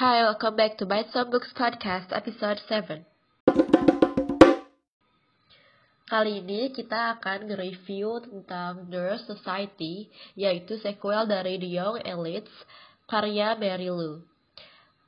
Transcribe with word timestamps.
Hi, 0.00 0.24
welcome 0.24 0.56
back 0.56 0.80
to 0.80 0.88
Bite 0.88 1.12
Some 1.12 1.28
Books 1.28 1.52
Podcast 1.52 2.08
episode 2.08 2.56
7. 2.72 3.04
Kali 6.08 6.40
ini 6.40 6.72
kita 6.72 7.20
akan 7.20 7.44
nge-review 7.44 8.24
tentang 8.24 8.88
The 8.88 9.20
Society, 9.28 10.08
yaitu 10.40 10.80
sequel 10.80 11.28
dari 11.28 11.60
The 11.60 11.68
Young 11.68 12.00
Elites, 12.00 12.48
karya 13.12 13.60
Mary 13.60 13.92
Lou. 13.92 14.24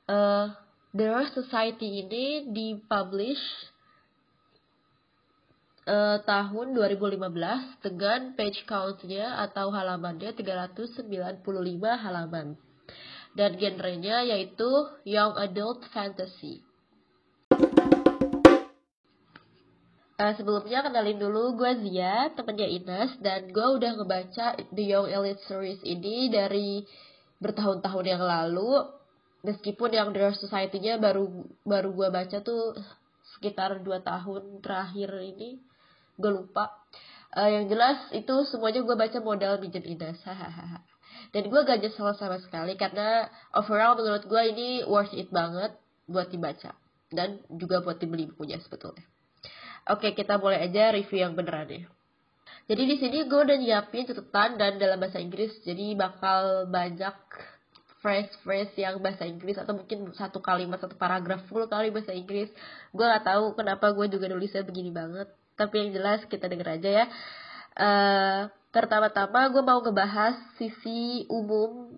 Uh, 0.04 0.52
The 0.92 1.24
Society 1.40 2.04
ini 2.04 2.52
dipublish 2.52 3.40
uh, 5.88 6.20
tahun 6.20 6.76
2015 6.76 7.16
dengan 7.80 8.36
page 8.36 8.68
count-nya 8.68 9.40
atau 9.40 9.72
halamannya 9.72 10.36
395 10.36 11.08
halaman 11.80 12.60
dan 13.32 13.56
genrenya 13.56 14.24
yaitu 14.24 14.68
young 15.08 15.36
adult 15.40 15.84
fantasy. 15.92 16.60
Uh, 20.22 20.38
sebelumnya 20.38 20.86
kenalin 20.86 21.18
dulu 21.18 21.58
gue 21.58 21.82
Zia, 21.82 22.30
temennya 22.36 22.68
Ines, 22.68 23.18
dan 23.18 23.50
gue 23.50 23.66
udah 23.74 23.98
ngebaca 23.98 24.54
The 24.70 24.84
Young 24.84 25.10
Elite 25.10 25.42
Series 25.50 25.82
ini 25.82 26.30
dari 26.30 26.86
bertahun-tahun 27.42 28.06
yang 28.06 28.22
lalu. 28.22 28.86
Meskipun 29.42 29.90
yang 29.90 30.14
The 30.14 30.30
Society-nya 30.38 31.02
baru 31.02 31.26
baru 31.66 31.90
gue 31.90 32.08
baca 32.14 32.38
tuh 32.38 32.78
sekitar 33.34 33.82
2 33.82 33.90
tahun 34.06 34.62
terakhir 34.62 35.10
ini, 35.34 35.58
gue 36.14 36.30
lupa. 36.30 36.70
Uh, 37.34 37.50
yang 37.50 37.66
jelas 37.66 37.98
itu 38.14 38.46
semuanya 38.46 38.86
gue 38.86 38.94
baca 38.94 39.18
modal 39.18 39.58
minjem 39.58 39.82
Ines, 39.82 40.22
hahaha 40.22 40.91
dan 41.32 41.48
gue 41.48 41.60
gak 41.64 41.80
nyesel 41.80 42.12
sama 42.14 42.36
sekali 42.44 42.76
karena 42.76 43.28
overall 43.56 43.96
menurut 43.96 44.28
gue 44.28 44.42
ini 44.52 44.68
worth 44.84 45.16
it 45.16 45.32
banget 45.32 45.72
buat 46.04 46.28
dibaca 46.28 46.76
dan 47.12 47.40
juga 47.48 47.80
buat 47.80 48.00
dibeli 48.00 48.28
bukunya 48.28 48.60
sebetulnya. 48.60 49.04
Oke, 49.90 50.14
kita 50.14 50.38
mulai 50.38 50.68
aja 50.68 50.94
review 50.94 51.26
yang 51.26 51.34
beneran 51.34 51.68
ya. 51.68 51.84
Jadi 52.70 52.82
di 52.86 52.96
sini 53.00 53.18
gue 53.26 53.40
udah 53.42 53.58
nyiapin 53.58 54.06
catatan 54.06 54.54
dan 54.54 54.78
dalam 54.78 55.02
bahasa 55.02 55.18
Inggris, 55.18 55.50
jadi 55.66 55.98
bakal 55.98 56.70
banyak 56.70 57.16
phrase-phrase 58.02 58.74
yang 58.78 59.02
bahasa 59.02 59.26
Inggris 59.26 59.58
atau 59.58 59.74
mungkin 59.74 60.10
satu 60.14 60.38
kalimat 60.38 60.78
satu 60.78 60.94
paragraf 60.94 61.42
full 61.50 61.66
kali 61.66 61.90
bahasa 61.90 62.14
Inggris. 62.14 62.50
Gue 62.94 63.02
gak 63.02 63.26
tahu 63.26 63.58
kenapa 63.58 63.90
gue 63.90 64.06
juga 64.10 64.30
nulisnya 64.30 64.62
begini 64.62 64.94
banget, 64.94 65.26
tapi 65.58 65.82
yang 65.82 65.90
jelas 65.90 66.22
kita 66.30 66.46
denger 66.46 66.78
aja 66.78 66.90
ya. 67.02 67.04
Uh, 67.72 68.42
Pertama-tama 68.72 69.52
gue 69.52 69.60
mau 69.60 69.84
ngebahas 69.84 70.56
sisi 70.56 71.28
umum 71.28 71.92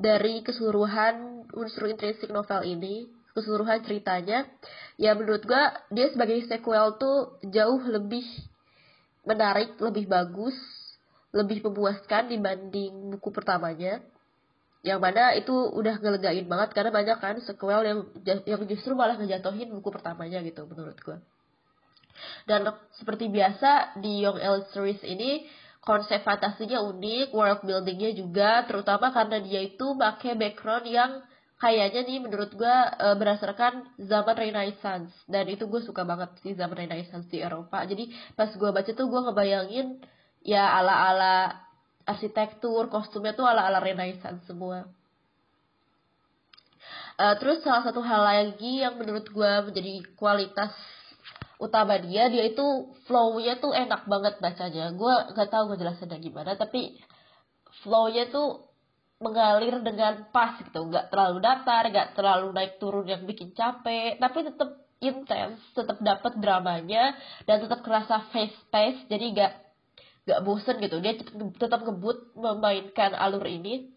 dari 0.00 0.40
keseluruhan 0.40 1.44
unsur 1.52 1.92
intrinsik 1.92 2.32
novel 2.32 2.64
ini, 2.64 3.04
keseluruhan 3.36 3.84
ceritanya. 3.84 4.48
Ya 4.96 5.12
menurut 5.12 5.44
gue 5.44 5.62
dia 5.92 6.08
sebagai 6.08 6.40
sequel 6.48 6.96
tuh 6.96 7.36
jauh 7.44 7.84
lebih 7.84 8.24
menarik, 9.28 9.76
lebih 9.76 10.08
bagus, 10.08 10.56
lebih 11.36 11.68
memuaskan 11.68 12.32
dibanding 12.32 13.12
buku 13.12 13.28
pertamanya. 13.28 14.00
Yang 14.80 15.00
mana 15.04 15.36
itu 15.36 15.52
udah 15.52 16.00
ngelegain 16.00 16.48
banget 16.48 16.72
karena 16.72 16.88
banyak 16.96 17.18
kan 17.20 17.36
sequel 17.44 17.84
yang 17.84 17.98
yang 18.48 18.60
justru 18.64 18.96
malah 18.96 19.20
ngejatohin 19.20 19.68
buku 19.68 19.92
pertamanya 19.92 20.40
gitu 20.40 20.64
menurut 20.64 20.96
gue. 20.96 21.20
Dan 22.48 22.64
seperti 22.96 23.28
biasa 23.28 24.00
di 24.00 24.24
Young 24.24 24.40
L 24.40 24.64
series 24.72 25.04
ini 25.04 25.59
konsep 25.80 26.20
fantasinya 26.20 26.84
unik, 26.84 27.32
world 27.32 27.64
buildingnya 27.64 28.12
juga, 28.12 28.68
terutama 28.68 29.12
karena 29.16 29.40
dia 29.40 29.64
itu 29.64 29.96
pakai 29.96 30.36
background 30.36 30.86
yang 30.86 31.12
kayaknya 31.60 32.00
nih 32.08 32.18
menurut 32.24 32.52
gue 32.56 32.76
e, 33.00 33.06
berdasarkan 33.20 33.96
zaman 34.00 34.36
Renaissance 34.36 35.12
dan 35.28 35.44
itu 35.48 35.68
gue 35.68 35.80
suka 35.84 36.08
banget 36.08 36.32
sih 36.40 36.56
zaman 36.56 36.76
Renaissance 36.76 37.28
di 37.28 37.40
Eropa. 37.40 37.84
Jadi 37.84 38.12
pas 38.32 38.48
gue 38.52 38.70
baca 38.72 38.90
tuh 38.92 39.06
gue 39.08 39.20
ngebayangin 39.28 40.00
ya 40.40 40.68
ala-ala 40.80 41.68
arsitektur, 42.08 42.88
kostumnya 42.88 43.36
tuh 43.36 43.44
ala-ala 43.44 43.80
Renaissance 43.80 44.44
semua. 44.48 44.88
Uh, 47.20 47.36
terus 47.36 47.60
salah 47.60 47.84
satu 47.84 48.00
hal 48.00 48.24
lagi 48.24 48.80
yang 48.80 48.96
menurut 48.96 49.28
gue 49.28 49.52
menjadi 49.68 50.00
kualitas 50.16 50.72
utama 51.60 52.00
dia 52.00 52.32
dia 52.32 52.48
itu 52.48 52.88
flow-nya 53.04 53.60
tuh 53.60 53.76
enak 53.76 54.08
banget 54.08 54.40
bacanya. 54.40 54.90
Gue 54.96 55.14
nggak 55.36 55.48
tahu 55.52 55.62
gue 55.72 55.78
jelasinnya 55.84 56.18
gimana 56.18 56.56
tapi 56.56 56.96
flow-nya 57.84 58.32
tuh 58.32 58.64
mengalir 59.20 59.84
dengan 59.84 60.32
pas 60.32 60.56
gitu. 60.56 60.88
Nggak 60.88 61.12
terlalu 61.12 61.38
datar 61.44 61.84
nggak 61.92 62.08
terlalu 62.16 62.48
naik 62.56 62.80
turun 62.80 63.04
yang 63.04 63.22
bikin 63.28 63.52
capek 63.52 64.16
tapi 64.16 64.38
tetap 64.48 64.70
intens 65.00 65.60
tetap 65.72 65.96
dapat 66.00 66.36
dramanya 66.40 67.16
dan 67.48 67.64
tetap 67.64 67.80
kerasa 67.80 68.28
face 68.32 68.56
pace 68.68 69.00
jadi 69.12 69.24
nggak 69.36 69.52
nggak 70.24 70.40
bosen 70.48 70.80
gitu. 70.80 70.96
Dia 71.04 71.20
tetap 71.60 71.84
ngebut 71.84 72.40
memainkan 72.40 73.12
alur 73.12 73.44
ini. 73.44 73.92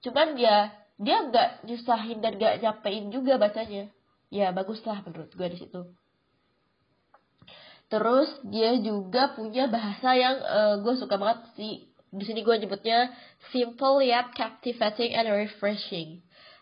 Cuman 0.00 0.32
ya 0.40 0.72
dia 0.96 1.28
nggak 1.28 1.68
nyusahin 1.68 2.24
dan 2.24 2.40
nggak 2.40 2.64
nyapein 2.64 3.12
juga 3.12 3.36
bacanya. 3.36 3.92
Ya 4.32 4.48
bagus 4.56 4.80
lah 4.88 5.04
menurut 5.04 5.28
gue 5.36 5.48
di 5.52 5.60
situ 5.60 5.92
Terus 7.86 8.28
dia 8.42 8.74
juga 8.82 9.34
punya 9.38 9.70
bahasa 9.70 10.14
yang 10.18 10.36
uh, 10.42 10.74
gue 10.82 10.94
suka 10.98 11.14
banget 11.18 11.46
sih. 11.54 11.86
Di 12.10 12.24
sini 12.26 12.42
gue 12.42 12.54
nyebutnya 12.58 13.14
simple 13.54 14.02
yet 14.02 14.34
captivating 14.34 15.14
and 15.14 15.30
refreshing. 15.30 16.08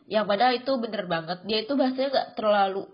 Yang 0.05 0.25
mana 0.29 0.53
itu 0.53 0.73
bener 0.77 1.09
banget. 1.09 1.39
Dia 1.49 1.65
itu 1.65 1.73
bahasanya 1.73 2.09
gak 2.13 2.29
terlalu 2.37 2.85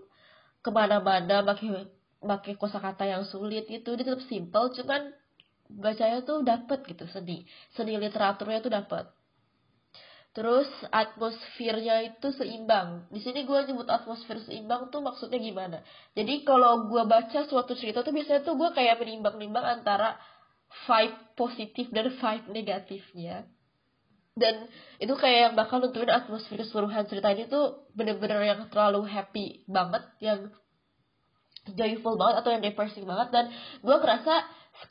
ke 0.63 0.69
mana-mana 0.71 1.43
pakai 1.43 1.91
pakai 2.21 2.53
kosakata 2.55 3.03
yang 3.03 3.27
sulit 3.27 3.67
gitu. 3.67 3.99
Dia 3.99 4.05
tetap 4.07 4.23
simple, 4.31 4.71
cuman 4.79 5.11
bacanya 5.79 6.19
tuh 6.27 6.43
dapet 6.43 6.83
gitu 6.83 7.07
seni 7.07 7.47
seni 7.71 7.95
literaturnya 7.95 8.59
tuh 8.59 8.73
dapet 8.73 9.07
Terus 10.31 10.67
atmosfernya 10.95 12.07
itu 12.07 12.31
seimbang. 12.31 13.11
Di 13.11 13.19
sini 13.19 13.43
gue 13.43 13.59
nyebut 13.67 13.83
atmosfer 13.91 14.39
seimbang 14.47 14.87
tuh 14.87 15.03
maksudnya 15.03 15.35
gimana? 15.43 15.83
Jadi 16.15 16.47
kalau 16.47 16.87
gue 16.87 17.03
baca 17.03 17.39
suatu 17.51 17.75
cerita 17.75 17.99
tuh 17.99 18.15
biasanya 18.15 18.47
tuh 18.47 18.55
gue 18.55 18.71
kayak 18.71 19.03
menimbang-nimbang 19.03 19.83
antara 19.83 20.15
vibe 20.87 21.35
positif 21.35 21.91
dan 21.91 22.15
vibe 22.15 22.47
negatifnya. 22.47 23.43
Dan 24.31 24.71
itu 25.03 25.11
kayak 25.19 25.51
yang 25.51 25.53
bakal 25.59 25.83
nentuin 25.83 26.07
atmosfer 26.07 26.55
keseluruhan 26.55 27.03
cerita 27.11 27.35
ini 27.35 27.51
tuh 27.51 27.91
bener-bener 27.91 28.39
yang 28.47 28.71
terlalu 28.71 29.03
happy 29.03 29.67
banget, 29.67 30.07
yang 30.23 30.55
joyful 31.75 32.15
banget 32.15 32.39
atau 32.39 32.49
yang 32.55 32.63
depressing 32.63 33.03
banget. 33.03 33.35
Dan 33.35 33.45
gue 33.83 33.95
ngerasa 33.99 34.33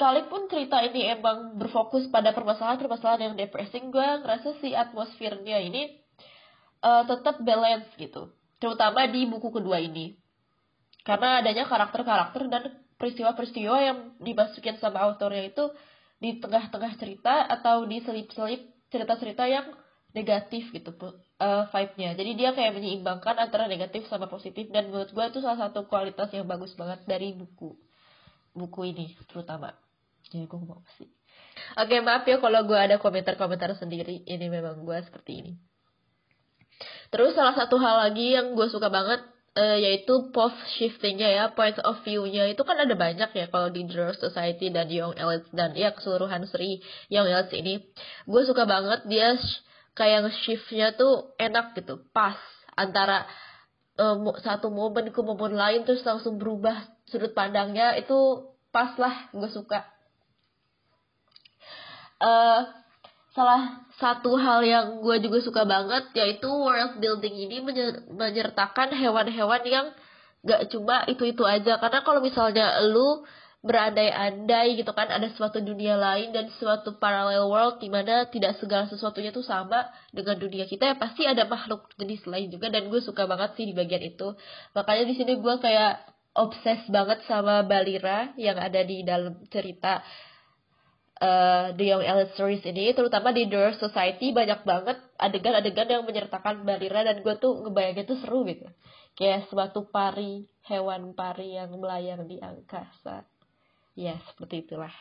sekalipun 0.00 0.48
cerita 0.48 0.80
ini 0.80 1.12
emang 1.12 1.60
berfokus 1.60 2.08
pada 2.08 2.32
permasalahan-permasalahan 2.32 3.20
yang 3.20 3.34
depressing, 3.36 3.92
gue 3.92 4.08
ngerasa 4.24 4.56
si 4.64 4.72
atmosfernya 4.72 5.60
ini 5.60 5.92
uh, 6.80 7.04
tetap 7.04 7.44
balance 7.44 7.92
gitu. 8.00 8.32
Terutama 8.56 9.04
di 9.12 9.28
buku 9.28 9.52
kedua 9.52 9.76
ini. 9.76 10.16
Karena 11.04 11.44
adanya 11.44 11.68
karakter-karakter 11.68 12.48
dan 12.48 12.80
peristiwa-peristiwa 12.96 13.76
yang 13.84 13.98
dimasukin 14.24 14.80
sama 14.80 15.04
autornya 15.04 15.52
itu 15.52 15.68
di 16.16 16.40
tengah-tengah 16.40 16.96
cerita 16.96 17.44
atau 17.44 17.84
di 17.84 18.00
selip-selip 18.00 18.88
cerita-cerita 18.88 19.44
yang 19.52 19.68
negatif 20.16 20.72
gitu 20.72 20.96
uh, 20.96 21.68
vibe-nya. 21.68 22.16
Jadi 22.16 22.30
dia 22.40 22.56
kayak 22.56 22.72
menyeimbangkan 22.72 23.36
antara 23.36 23.68
negatif 23.68 24.08
sama 24.08 24.32
positif 24.32 24.72
dan 24.72 24.88
menurut 24.88 25.12
gue 25.12 25.24
itu 25.28 25.44
salah 25.44 25.68
satu 25.68 25.84
kualitas 25.84 26.32
yang 26.32 26.48
bagus 26.48 26.72
banget 26.72 27.04
dari 27.04 27.36
buku 27.36 27.76
buku 28.54 28.90
ini 28.90 29.14
terutama 29.30 29.70
jadi 30.30 30.46
gue 30.46 30.60
mau 30.62 30.80
sih. 30.96 31.10
Oke 31.77 31.98
maaf 32.00 32.24
ya 32.24 32.38
kalau 32.38 32.62
gue 32.65 32.78
ada 32.78 32.97
komentar-komentar 33.03 33.74
sendiri. 33.77 34.22
Ini 34.24 34.47
memang 34.47 34.86
gue 34.86 34.98
seperti 35.03 35.32
ini. 35.42 35.53
Terus 37.10 37.34
salah 37.34 37.53
satu 37.59 37.77
hal 37.77 38.09
lagi 38.09 38.38
yang 38.38 38.54
gue 38.54 38.66
suka 38.71 38.88
banget 38.88 39.21
uh, 39.59 39.77
yaitu 39.77 40.30
post 40.30 40.56
shiftingnya 40.78 41.28
ya 41.28 41.44
point 41.53 41.77
of 41.82 42.00
view-nya. 42.06 42.47
Itu 42.48 42.62
kan 42.62 42.78
ada 42.78 42.94
banyak 42.94 43.30
ya 43.34 43.47
kalau 43.50 43.68
di 43.68 43.84
The 43.91 44.15
Society 44.16 44.71
dan 44.71 44.86
Young 44.86 45.18
Elites 45.18 45.50
dan 45.50 45.74
ya 45.74 45.91
keseluruhan 45.91 46.47
seri 46.47 46.80
Young 47.10 47.27
Elites 47.27 47.53
ini. 47.53 47.82
Gue 48.24 48.47
suka 48.47 48.65
banget 48.65 49.04
dia 49.10 49.36
kayak 49.98 50.30
shiftnya 50.47 50.94
tuh 50.94 51.34
enak 51.36 51.74
gitu. 51.74 52.06
Pas 52.15 52.38
antara 52.78 53.27
um, 53.98 54.32
satu 54.41 54.71
momen 54.71 55.10
ke 55.12 55.21
momen 55.21 55.59
lain 55.59 55.84
terus 55.84 56.06
langsung 56.06 56.41
berubah 56.41 56.88
sudut 57.10 57.34
pandangnya 57.34 57.98
itu 57.98 58.48
pas 58.71 58.94
lah 58.97 59.28
gue 59.34 59.50
suka 59.50 59.82
uh, 62.20 62.60
salah 63.32 63.84
satu 64.00 64.34
hal 64.36 64.64
yang 64.64 64.86
gue 65.04 65.16
juga 65.22 65.38
suka 65.44 65.62
banget 65.68 66.08
yaitu 66.16 66.48
world 66.48 66.98
building 66.98 67.36
ini 67.36 67.62
menyertakan 68.10 68.96
hewan-hewan 68.96 69.62
yang 69.68 69.86
gak 70.44 70.72
cuma 70.72 71.04
itu-itu 71.04 71.44
aja. 71.44 71.76
Karena 71.76 72.00
kalau 72.00 72.20
misalnya 72.24 72.80
lu 72.84 73.22
berandai-andai 73.60 74.80
gitu 74.80 74.88
kan 74.96 75.12
ada 75.12 75.28
suatu 75.36 75.60
dunia 75.60 75.92
lain 76.00 76.32
dan 76.32 76.48
suatu 76.56 76.96
parallel 76.96 77.44
world 77.52 77.76
di 77.76 77.92
mana 77.92 78.24
tidak 78.32 78.56
segala 78.56 78.88
sesuatunya 78.88 79.36
tuh 79.36 79.44
sama 79.44 79.84
dengan 80.16 80.40
dunia 80.40 80.64
kita 80.64 80.88
ya 80.88 80.96
pasti 80.96 81.28
ada 81.28 81.44
makhluk 81.44 81.92
jenis 82.00 82.24
lain 82.24 82.48
juga 82.48 82.72
dan 82.72 82.88
gue 82.88 83.04
suka 83.04 83.28
banget 83.28 83.60
sih 83.60 83.68
di 83.68 83.76
bagian 83.76 84.00
itu. 84.00 84.32
Makanya 84.72 85.04
di 85.04 85.14
sini 85.14 85.36
gue 85.36 85.54
kayak 85.60 86.08
obses 86.32 86.80
banget 86.88 87.20
sama 87.28 87.60
Balira 87.60 88.32
yang 88.40 88.56
ada 88.56 88.80
di 88.80 89.04
dalam 89.04 89.44
cerita 89.52 90.00
uh, 91.20 91.76
The 91.76 91.84
Young 91.84 92.04
Alice 92.04 92.32
Stories 92.34 92.64
ini 92.64 92.96
terutama 92.96 93.30
di 93.30 93.46
The 93.46 93.76
Society 93.76 94.32
banyak 94.32 94.64
banget 94.64 94.98
adegan-adegan 95.20 95.88
yang 95.88 96.02
menyertakan 96.08 96.64
Balira 96.64 97.04
dan 97.04 97.20
gue 97.20 97.34
tuh 97.36 97.60
ngebayangin 97.62 98.08
tuh 98.08 98.18
seru 98.24 98.42
gitu. 98.48 98.66
Kayak 99.14 99.52
suatu 99.52 99.86
pari 99.92 100.48
hewan 100.66 101.12
pari 101.12 101.60
yang 101.60 101.70
melayang 101.76 102.24
di 102.24 102.40
angkasa. 102.40 103.28
Ya 103.94 104.16
seperti 104.32 104.64
itulah. 104.64 104.92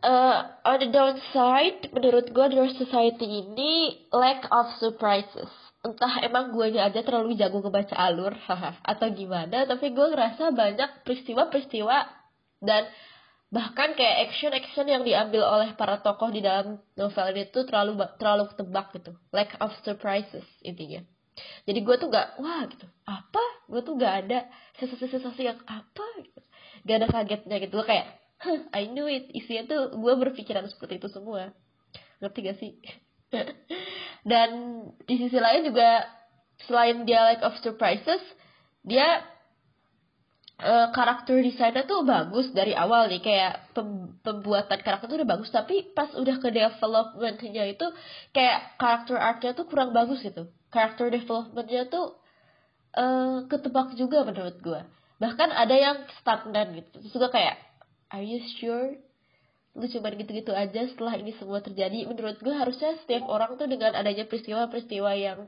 Uh, 0.00 0.48
on 0.64 0.80
the 0.80 0.88
downside 0.88 1.92
menurut 1.92 2.32
gue 2.32 2.46
The 2.50 2.74
Society 2.74 3.46
ini 3.46 4.06
lack 4.10 4.50
of 4.50 4.66
surprises. 4.82 5.50
Entah 5.80 6.20
emang 6.20 6.52
gue 6.52 6.76
aja 6.76 7.00
terlalu 7.00 7.40
jago 7.40 7.64
ngebaca 7.64 7.96
alur 7.96 8.36
atau 8.90 9.06
gimana 9.14 9.64
tapi 9.64 9.96
gue 9.96 10.06
ngerasa 10.12 10.52
banyak 10.52 11.08
peristiwa-peristiwa 11.08 12.20
dan 12.60 12.84
bahkan 13.50 13.98
kayak 13.98 14.30
action-action 14.30 14.86
yang 14.86 15.02
diambil 15.02 15.42
oleh 15.42 15.74
para 15.74 15.98
tokoh 15.98 16.30
di 16.30 16.38
dalam 16.38 16.78
novel 16.94 17.26
ini 17.34 17.50
tuh 17.50 17.66
terlalu 17.66 17.98
terlalu 18.16 18.46
tebak 18.54 18.94
gitu. 18.94 19.12
Lack 19.34 19.58
of 19.58 19.74
surprises 19.82 20.46
intinya. 20.62 21.02
Jadi 21.66 21.78
gue 21.82 21.96
tuh 21.98 22.08
gak 22.10 22.38
wah 22.38 22.62
gitu. 22.70 22.86
Apa? 23.06 23.44
Gue 23.66 23.82
tuh 23.82 23.98
gak 23.98 24.26
ada 24.26 24.46
sensasi-sensasi 24.78 25.42
yang 25.42 25.58
apa? 25.66 26.06
gitu. 26.22 26.40
Gak 26.86 26.96
ada 27.02 27.08
kagetnya 27.10 27.56
gitu. 27.58 27.82
Gue 27.82 27.86
kayak 27.86 28.06
I 28.78 28.86
knew 28.86 29.10
it. 29.10 29.34
Isinya 29.34 29.66
tuh 29.66 29.82
gue 29.98 30.14
berpikiran 30.14 30.70
seperti 30.70 31.02
itu 31.02 31.10
semua. 31.10 31.50
Ngerti 32.22 32.38
gak 32.46 32.58
sih? 32.62 32.72
Dan 34.30 34.50
di 35.10 35.14
sisi 35.18 35.38
lain 35.42 35.66
juga 35.66 36.06
selain 36.70 37.02
dia 37.02 37.24
lack 37.24 37.42
of 37.42 37.56
surprises 37.64 38.20
dia 38.84 39.24
uh, 40.60 40.88
karakter 40.94 41.40
desainnya 41.40 41.88
tuh 41.88 42.04
bagus 42.04 42.52
dari 42.52 42.76
awal 42.76 43.08
nih. 43.08 43.20
Kayak 43.24 43.72
pem 43.72 44.16
pembuatan 44.20 44.80
karakter 44.80 45.08
tuh 45.08 45.18
udah 45.20 45.28
bagus. 45.28 45.50
Tapi 45.50 45.90
pas 45.96 46.12
udah 46.14 46.36
ke 46.38 46.48
developmentnya 46.52 47.64
itu 47.72 47.86
kayak 48.36 48.76
karakter 48.76 49.16
artnya 49.16 49.50
tuh 49.56 49.66
kurang 49.66 49.96
bagus 49.96 50.20
gitu. 50.20 50.48
Karakter 50.70 51.10
developmentnya 51.10 51.88
tuh 51.90 52.20
uh, 52.94 53.44
ketebak 53.50 53.96
juga 53.98 54.22
menurut 54.22 54.58
gue 54.62 54.80
bahkan 55.20 55.52
ada 55.52 55.76
yang 55.76 55.96
stagnan 56.18 56.80
gitu. 56.80 56.96
Terus 57.04 57.14
gue 57.14 57.30
kayak 57.30 57.60
are 58.08 58.24
you 58.24 58.40
sure? 58.58 58.96
Lu 59.76 59.86
cuma 59.86 60.10
gitu-gitu 60.16 60.50
aja 60.50 60.88
setelah 60.88 61.14
ini 61.20 61.36
semua 61.36 61.60
terjadi. 61.60 62.08
Menurut 62.08 62.40
gue 62.40 62.56
harusnya 62.56 62.96
setiap 63.04 63.28
orang 63.28 63.54
tuh 63.60 63.68
dengan 63.68 63.94
adanya 63.94 64.26
peristiwa-peristiwa 64.26 65.12
yang 65.14 65.46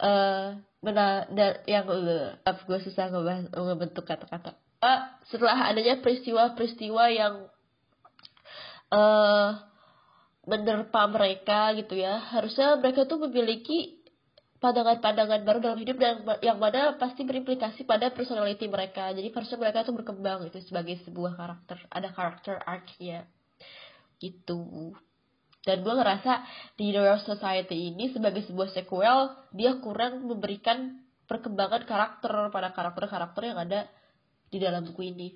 uh, 0.00 0.56
benar 0.80 1.26
dan 1.32 1.60
yang 1.66 1.86
uh, 1.88 2.36
gue 2.66 2.78
susah 2.86 3.10
ngebahas 3.10 3.50
ngebentuk 3.52 4.04
kata-kata. 4.04 4.54
Uh, 4.80 5.00
setelah 5.26 5.72
adanya 5.72 5.98
peristiwa-peristiwa 6.04 7.04
yang 7.10 7.34
uh, 8.92 9.50
menerpa 10.46 11.10
mereka 11.10 11.74
gitu 11.74 11.98
ya 11.98 12.22
harusnya 12.22 12.78
mereka 12.78 13.02
tuh 13.08 13.18
memiliki 13.26 13.98
pandangan-pandangan 14.62 15.42
baru 15.44 15.58
dalam 15.60 15.78
hidup 15.80 15.96
dan 16.00 16.24
yang 16.40 16.56
mana 16.56 16.96
pasti 16.96 17.26
berimplikasi 17.26 17.84
pada 17.84 18.08
personality 18.12 18.66
mereka. 18.70 19.12
Jadi 19.12 19.28
harusnya 19.32 19.58
mereka 19.60 19.84
tuh 19.84 19.94
berkembang 19.96 20.48
itu 20.48 20.58
sebagai 20.64 20.96
sebuah 21.04 21.36
karakter 21.36 21.78
ada 21.92 22.08
karakter 22.12 22.56
arc-nya. 22.64 23.28
Gitu 24.16 24.96
dan 25.66 25.82
gue 25.82 25.94
ngerasa 25.98 26.46
di 26.78 26.94
The 26.94 27.02
Royal 27.02 27.20
Society 27.26 27.90
ini 27.90 28.14
sebagai 28.14 28.46
sebuah 28.46 28.70
sequel 28.70 29.34
dia 29.50 29.74
kurang 29.82 30.22
memberikan 30.22 31.02
perkembangan 31.26 31.82
karakter 31.82 32.54
pada 32.54 32.70
karakter-karakter 32.70 33.42
yang 33.42 33.58
ada 33.58 33.90
di 34.46 34.62
dalam 34.62 34.86
buku 34.86 35.10
ini. 35.10 35.34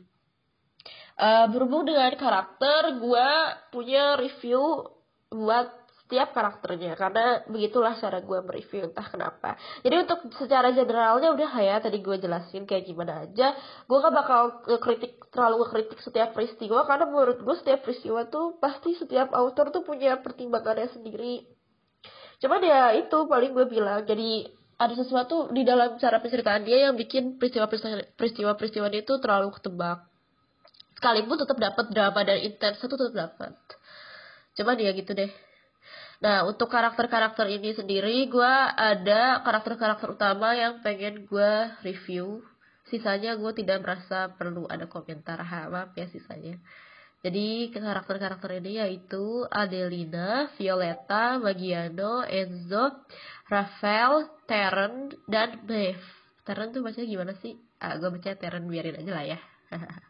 Uh, 1.18 1.50
berhubung 1.50 1.84
dengan 1.84 2.14
karakter 2.14 3.02
gue 3.02 3.28
punya 3.74 4.16
review 4.16 4.86
buat 5.28 5.79
setiap 6.10 6.34
karakternya 6.34 6.98
karena 6.98 7.46
begitulah 7.46 7.94
cara 7.94 8.18
gue 8.18 8.38
mereview 8.42 8.90
entah 8.90 9.06
kenapa. 9.06 9.54
Jadi 9.86 9.94
untuk 9.94 10.26
secara 10.34 10.74
generalnya 10.74 11.30
udah 11.30 11.54
ya 11.62 11.78
tadi 11.78 12.02
gue 12.02 12.18
jelasin 12.18 12.66
kayak 12.66 12.82
gimana 12.82 13.30
aja. 13.30 13.54
Gue 13.86 14.02
gak 14.02 14.10
bakal 14.10 14.66
kritik 14.82 15.22
terlalu 15.30 15.62
ngekritik 15.62 16.02
setiap 16.02 16.34
peristiwa 16.34 16.82
karena 16.82 17.06
menurut 17.06 17.38
gue 17.46 17.56
setiap 17.62 17.86
peristiwa 17.86 18.26
tuh 18.26 18.58
pasti 18.58 18.98
setiap 18.98 19.30
author 19.30 19.70
tuh 19.70 19.86
punya 19.86 20.18
pertimbangannya 20.18 20.90
sendiri. 20.90 21.46
Cuman 22.42 22.58
ya 22.58 22.90
itu 22.98 23.30
paling 23.30 23.54
gue 23.54 23.70
bilang 23.70 24.02
jadi 24.02 24.50
ada 24.82 24.98
sesuatu 24.98 25.54
di 25.54 25.62
dalam 25.62 25.94
cara 26.02 26.18
penceritaan 26.18 26.66
dia 26.66 26.90
yang 26.90 26.98
bikin 26.98 27.38
peristiwa-peristiwa 27.38 28.58
peristiwa 28.58 28.90
itu 28.90 29.14
terlalu 29.22 29.54
ketebak. 29.54 30.10
Sekalipun 30.98 31.38
tetap 31.38 31.54
dapat 31.54 31.86
drama 31.94 32.20
dan 32.26 32.42
intens 32.42 32.82
itu 32.82 32.98
tetap 32.98 33.14
dapat. 33.14 33.54
Cuman 34.58 34.74
ya 34.74 34.90
gitu 34.90 35.14
deh 35.14 35.49
Nah, 36.20 36.44
untuk 36.44 36.68
karakter-karakter 36.68 37.48
ini 37.48 37.72
sendiri, 37.72 38.28
gue 38.28 38.54
ada 38.76 39.40
karakter-karakter 39.40 40.12
utama 40.12 40.52
yang 40.52 40.84
pengen 40.84 41.24
gue 41.24 41.52
review. 41.80 42.44
Sisanya 42.92 43.40
gue 43.40 43.52
tidak 43.56 43.80
merasa 43.80 44.28
perlu 44.36 44.68
ada 44.68 44.84
komentar. 44.84 45.40
Maaf 45.40 45.96
ya 45.96 46.04
sisanya. 46.12 46.60
Jadi 47.24 47.72
karakter-karakter 47.72 48.60
ini 48.60 48.80
yaitu 48.84 49.48
Adelina, 49.48 50.52
Violetta, 50.60 51.40
Magiano, 51.40 52.24
Enzo, 52.28 53.00
Rafael, 53.48 54.28
Teren, 54.44 55.12
dan 55.24 55.64
Bev. 55.64 56.00
Teren 56.44 56.72
tuh 56.76 56.84
bacanya 56.84 57.08
gimana 57.08 57.32
sih? 57.40 57.56
Ah, 57.80 57.96
gue 57.96 58.08
baca 58.12 58.36
Teren 58.36 58.68
biarin 58.68 59.00
aja 59.00 59.12
lah 59.12 59.24
ya. 59.24 59.38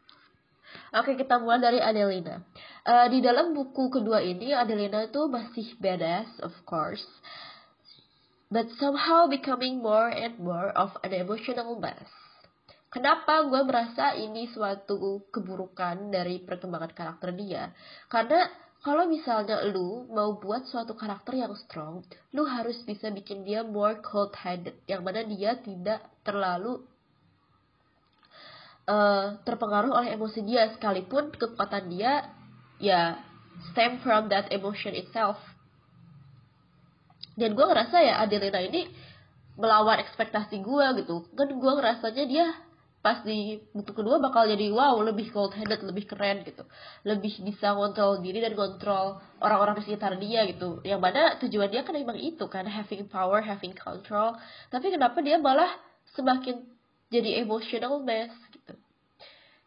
Oke, 0.91 1.15
kita 1.15 1.39
mulai 1.39 1.63
dari 1.63 1.79
Adelina. 1.79 2.43
Uh, 2.83 3.07
di 3.07 3.23
dalam 3.23 3.55
buku 3.55 3.91
kedua 3.91 4.19
ini, 4.25 4.51
Adelina 4.51 5.07
itu 5.07 5.31
masih 5.31 5.79
badass, 5.79 6.27
of 6.43 6.55
course. 6.67 7.05
But 8.51 8.67
somehow 8.83 9.31
becoming 9.31 9.79
more 9.79 10.11
and 10.11 10.35
more 10.43 10.75
of 10.75 10.91
an 11.07 11.15
emotional 11.15 11.79
mess. 11.79 12.11
Kenapa 12.91 13.47
gue 13.47 13.63
merasa 13.63 14.19
ini 14.19 14.51
suatu 14.51 15.31
keburukan 15.31 16.11
dari 16.11 16.43
perkembangan 16.43 16.91
karakter 16.91 17.31
dia? 17.39 17.71
Karena 18.11 18.51
kalau 18.83 19.07
misalnya 19.07 19.63
lu 19.71 20.11
mau 20.11 20.35
buat 20.43 20.67
suatu 20.67 20.99
karakter 20.99 21.39
yang 21.39 21.55
strong, 21.55 22.03
lu 22.35 22.43
harus 22.43 22.83
bisa 22.83 23.15
bikin 23.15 23.47
dia 23.47 23.63
more 23.63 24.03
cold-headed, 24.03 24.75
yang 24.91 25.07
mana 25.07 25.23
dia 25.23 25.55
tidak 25.63 26.03
terlalu 26.27 26.83
uh, 28.91 29.39
terpengaruh 29.47 29.95
oleh 29.95 30.19
emosi 30.19 30.43
dia. 30.43 30.67
Sekalipun 30.75 31.31
kekuatan 31.31 31.87
dia 31.87 32.27
ya 32.83 33.23
stem 33.71 34.03
from 34.03 34.27
that 34.27 34.51
emotion 34.51 34.99
itself. 34.99 35.39
Dan 37.39 37.55
gue 37.55 37.65
ngerasa 37.65 37.97
ya 38.03 38.21
Adelina 38.21 38.59
ini 38.61 38.91
melawan 39.55 40.03
ekspektasi 40.03 40.59
gue 40.61 40.87
gitu. 41.05 41.31
Kan 41.39 41.49
gue 41.55 41.73
ngerasanya 41.79 42.25
dia 42.27 42.47
pas 43.01 43.25
di 43.25 43.57
buku 43.73 43.97
kedua 43.97 44.21
bakal 44.21 44.45
jadi 44.45 44.69
wow 44.77 45.01
lebih 45.01 45.33
cold 45.33 45.57
headed 45.57 45.81
lebih 45.81 46.05
keren 46.05 46.45
gitu. 46.45 46.69
Lebih 47.09 47.41
bisa 47.49 47.73
ngontrol 47.73 48.21
diri 48.21 48.45
dan 48.45 48.53
kontrol 48.53 49.23
orang-orang 49.41 49.81
di 49.81 49.89
sekitar 49.89 50.21
dia 50.21 50.45
gitu. 50.51 50.85
Yang 50.85 51.01
mana 51.01 51.23
tujuan 51.41 51.69
dia 51.73 51.81
kan 51.81 51.97
emang 51.97 52.21
itu 52.21 52.45
kan 52.51 52.69
having 52.69 53.09
power 53.09 53.41
having 53.41 53.73
control. 53.73 54.37
Tapi 54.69 54.93
kenapa 54.93 55.17
dia 55.25 55.41
malah 55.41 55.71
semakin 56.13 56.61
jadi 57.11 57.43
emotional 57.43 58.05
mess 58.05 58.31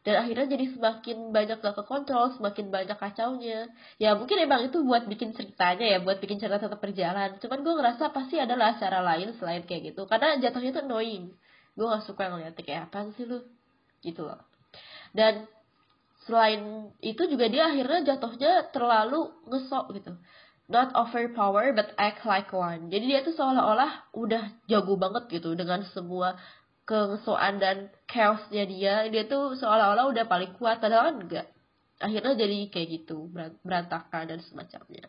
dan 0.04 0.20
akhirnya 0.20 0.52
jadi 0.52 0.66
semakin 0.76 1.32
banyak 1.32 1.64
gak 1.64 1.76
kekontrol 1.80 2.36
semakin 2.36 2.68
banyak 2.68 3.00
kacaunya. 3.00 3.72
Ya 3.96 4.20
mungkin 4.20 4.36
emang 4.36 4.68
itu 4.68 4.84
buat 4.84 5.08
bikin 5.08 5.32
ceritanya 5.32 5.96
ya 5.96 5.98
buat 6.04 6.20
bikin 6.20 6.44
cerita 6.44 6.60
tetap 6.60 6.84
berjalan. 6.84 7.40
Cuman 7.40 7.60
gue 7.64 7.74
ngerasa 7.80 8.12
pasti 8.12 8.36
adalah 8.36 8.76
cara 8.76 9.00
lain 9.00 9.32
selain 9.40 9.64
kayak 9.64 9.96
gitu. 9.96 10.04
Karena 10.04 10.36
jatuhnya 10.44 10.76
tuh 10.76 10.84
annoying. 10.84 11.32
Gue 11.80 11.88
gak 11.88 12.04
suka 12.04 12.36
ngeliat 12.36 12.52
kayak 12.60 12.92
apa 12.92 13.16
sih 13.16 13.24
lu? 13.24 13.48
Gitu 14.04 14.28
loh. 14.28 14.44
Dan 15.16 15.48
selain 16.28 16.92
itu 17.00 17.24
juga 17.24 17.48
dia 17.48 17.72
akhirnya 17.72 18.04
jatuhnya 18.04 18.76
terlalu 18.76 19.32
ngesok 19.48 19.96
gitu. 19.96 20.20
Not 20.68 20.92
overpower 21.00 21.72
but 21.72 21.96
act 21.96 22.28
like 22.28 22.52
one. 22.52 22.92
Jadi 22.92 23.08
dia 23.08 23.20
tuh 23.24 23.40
seolah-olah 23.40 24.12
udah 24.20 24.68
jago 24.68 25.00
banget 25.00 25.32
gitu 25.32 25.56
dengan 25.56 25.88
semua 25.96 26.36
kesoan 26.84 27.64
dan 27.64 27.88
chaosnya 28.12 28.68
dia 28.68 28.96
dia 29.08 29.24
tuh 29.26 29.56
seolah-olah 29.56 30.12
udah 30.12 30.26
paling 30.28 30.52
kuat 30.60 30.84
padahal 30.84 31.12
kan 31.12 31.18
enggak 31.24 31.48
akhirnya 32.04 32.36
jadi 32.36 32.58
kayak 32.68 32.88
gitu 33.02 33.32
berantakan 33.64 34.28
dan 34.28 34.40
semacamnya. 34.44 35.08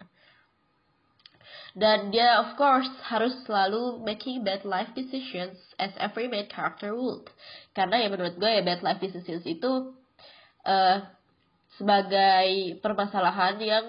Dan 1.74 2.14
dia 2.14 2.38
of 2.38 2.54
course 2.54 2.86
harus 3.10 3.34
selalu 3.42 3.98
making 4.06 4.46
bad 4.46 4.62
life 4.62 4.94
decisions 4.94 5.58
as 5.74 5.90
every 5.98 6.30
main 6.30 6.46
character 6.46 6.94
would. 6.94 7.26
Karena 7.74 7.98
ya 7.98 8.08
menurut 8.14 8.38
gue 8.38 8.46
ya 8.46 8.62
bad 8.62 8.86
life 8.86 9.02
decisions 9.02 9.42
itu 9.42 9.90
uh, 10.62 10.98
sebagai 11.74 12.78
permasalahan 12.78 13.58
yang 13.58 13.84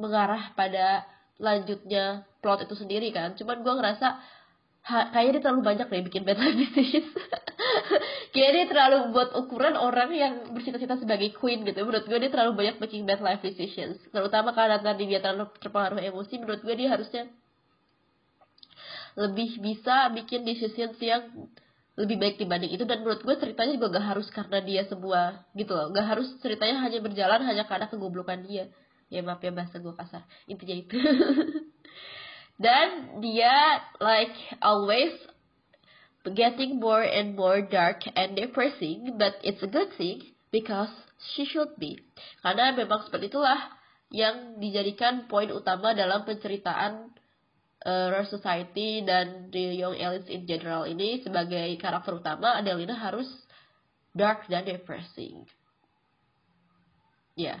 mengarah 0.00 0.56
pada 0.56 1.04
lanjutnya 1.36 2.24
plot 2.40 2.64
itu 2.64 2.72
sendiri 2.72 3.12
kan. 3.12 3.36
Cuman 3.36 3.60
gue 3.60 3.74
ngerasa 3.84 4.16
ha, 4.86 5.10
kayaknya 5.10 5.32
dia 5.38 5.42
terlalu 5.42 5.62
banyak 5.66 5.86
deh 5.90 6.02
bikin 6.06 6.22
bad 6.22 6.38
life 6.38 6.56
decisions 6.62 7.10
kayaknya 8.36 8.52
dia 8.52 8.66
terlalu 8.68 8.98
buat 9.16 9.32
ukuran 9.32 9.74
orang 9.80 10.12
yang 10.12 10.34
bercita-cita 10.52 11.00
sebagai 11.00 11.32
queen 11.40 11.64
gitu. 11.64 11.80
Menurut 11.88 12.04
gue 12.04 12.18
dia 12.20 12.28
terlalu 12.28 12.52
banyak 12.52 12.76
bikin 12.76 13.08
bad 13.08 13.24
life 13.24 13.40
decisions. 13.40 13.96
Terutama 14.12 14.52
karena 14.52 14.76
tadi 14.76 15.08
dia 15.08 15.24
terlalu 15.24 15.48
terpengaruh 15.56 16.04
emosi 16.04 16.34
menurut 16.36 16.60
gue 16.60 16.74
dia 16.76 16.92
harusnya 16.92 17.24
lebih 19.16 19.56
bisa 19.64 20.12
bikin 20.12 20.44
decisions 20.44 21.00
yang 21.00 21.48
lebih 21.96 22.20
baik 22.20 22.36
dibanding 22.36 22.76
itu. 22.76 22.84
Dan 22.84 23.00
menurut 23.00 23.24
gue 23.24 23.34
ceritanya 23.40 23.72
juga 23.80 23.96
gak 23.96 24.06
harus 24.12 24.28
karena 24.28 24.58
dia 24.60 24.82
sebuah 24.84 25.56
gitu 25.56 25.72
loh. 25.72 25.88
Gak 25.96 26.06
harus 26.06 26.28
ceritanya 26.44 26.84
hanya 26.84 27.00
berjalan 27.00 27.40
hanya 27.40 27.64
karena 27.64 27.88
kegoblokan 27.88 28.44
dia. 28.44 28.68
Ya 29.08 29.24
maaf 29.24 29.40
ya 29.40 29.48
bahasa 29.48 29.80
gue 29.80 29.94
kasar. 29.96 30.28
Intinya 30.44 30.76
itu 30.76 30.98
dan 32.56 33.20
dia 33.20 33.84
like 34.00 34.32
always 34.64 35.12
getting 36.34 36.80
more 36.82 37.04
and 37.04 37.36
more 37.36 37.62
dark 37.62 38.02
and 38.16 38.34
depressing 38.34 39.14
but 39.20 39.38
it's 39.44 39.62
a 39.62 39.70
good 39.70 39.92
thing 39.94 40.24
because 40.50 40.90
she 41.32 41.46
should 41.46 41.70
be 41.76 42.00
karena 42.40 42.72
memang 42.74 43.04
seperti 43.06 43.30
itulah 43.30 43.60
yang 44.10 44.58
dijadikan 44.62 45.26
poin 45.26 45.50
utama 45.50 45.92
dalam 45.92 46.22
penceritaan 46.22 47.10
uh, 47.86 48.22
Society 48.26 49.02
dan 49.02 49.50
the 49.50 49.78
Young 49.78 49.98
Elites 49.98 50.30
in 50.30 50.46
general 50.46 50.86
ini 50.86 51.22
sebagai 51.22 51.74
karakter 51.78 52.18
utama 52.18 52.58
Adelina 52.58 52.94
harus 52.94 53.26
dark 54.16 54.48
dan 54.48 54.64
depressing. 54.64 55.44
Ya. 57.36 57.60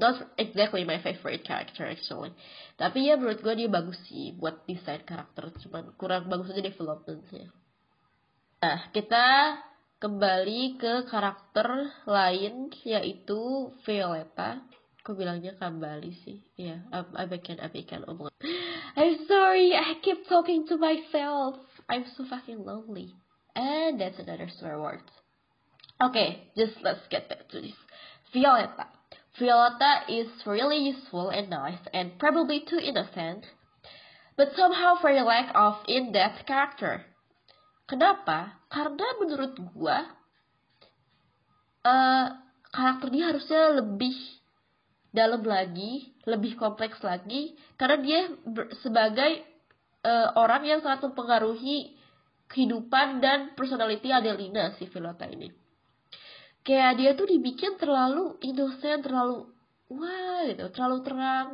Not 0.00 0.32
exactly 0.40 0.88
my 0.88 0.96
favorite 1.04 1.44
character 1.44 1.84
actually. 1.84 2.32
Tapi 2.80 3.12
ya 3.12 3.20
menurut 3.20 3.44
gue 3.44 3.52
dia 3.52 3.68
bagus 3.68 4.00
sih 4.08 4.32
buat 4.32 4.64
desain 4.64 5.04
karakter. 5.04 5.52
Cuman 5.60 5.92
kurang 6.00 6.32
bagus 6.32 6.48
aja 6.56 6.64
developmentnya. 6.64 7.52
Nah, 8.64 8.88
kita 8.96 9.60
kembali 10.00 10.80
ke 10.80 11.04
karakter 11.04 11.92
lain 12.08 12.72
yaitu 12.88 13.68
Violeta 13.84 14.64
Aku 15.00 15.16
bilangnya 15.16 15.56
kembali 15.56 16.12
sih. 16.28 16.44
Ya, 16.60 16.84
yeah, 16.84 17.08
abaikan-abaikan 17.16 18.04
omongan. 18.04 18.36
I'm 19.00 19.24
sorry, 19.24 19.72
I 19.72 19.96
keep 20.04 20.28
talking 20.28 20.68
to 20.68 20.76
myself. 20.76 21.56
I'm 21.88 22.04
so 22.12 22.28
fucking 22.28 22.68
lonely. 22.68 23.16
And 23.56 23.96
that's 23.96 24.20
another 24.20 24.52
swear 24.60 24.76
word. 24.76 25.00
Okay, 26.04 26.52
just 26.52 26.76
let's 26.84 27.00
get 27.08 27.32
back 27.32 27.48
to 27.48 27.64
this. 27.64 27.76
Violeta. 28.36 28.99
Violeta 29.40 30.04
is 30.12 30.28
really 30.44 30.92
useful 30.92 31.32
and 31.32 31.48
nice 31.48 31.80
and 31.96 32.20
probably 32.20 32.60
too 32.60 32.76
innocent, 32.76 33.48
but 34.36 34.52
somehow 34.52 35.00
the 35.00 35.24
lack 35.24 35.48
of 35.56 35.80
in-depth 35.88 36.44
character. 36.44 37.08
Kenapa? 37.88 38.60
Karena 38.68 39.08
menurut 39.16 39.56
gua, 39.72 40.04
uh, 41.88 42.26
karakter 42.68 43.08
dia 43.08 43.32
harusnya 43.32 43.80
lebih 43.80 44.14
dalam 45.10 45.42
lagi, 45.42 46.12
lebih 46.28 46.54
kompleks 46.60 47.00
lagi, 47.00 47.56
karena 47.80 47.96
dia 47.98 48.20
sebagai 48.84 49.42
uh, 50.04 50.36
orang 50.36 50.68
yang 50.68 50.84
sangat 50.84 51.10
mempengaruhi 51.10 51.96
kehidupan 52.46 53.24
dan 53.24 53.56
personality 53.56 54.12
Adelina 54.12 54.76
si 54.76 54.86
Violeta 54.86 55.24
ini. 55.26 55.50
Kayak 56.60 56.92
dia 57.00 57.10
tuh 57.16 57.26
dibikin 57.26 57.80
terlalu 57.80 58.36
innocent, 58.44 59.04
terlalu 59.04 59.48
wah 59.90 60.44
gitu, 60.46 60.70
terlalu 60.70 60.98
terang 61.02 61.48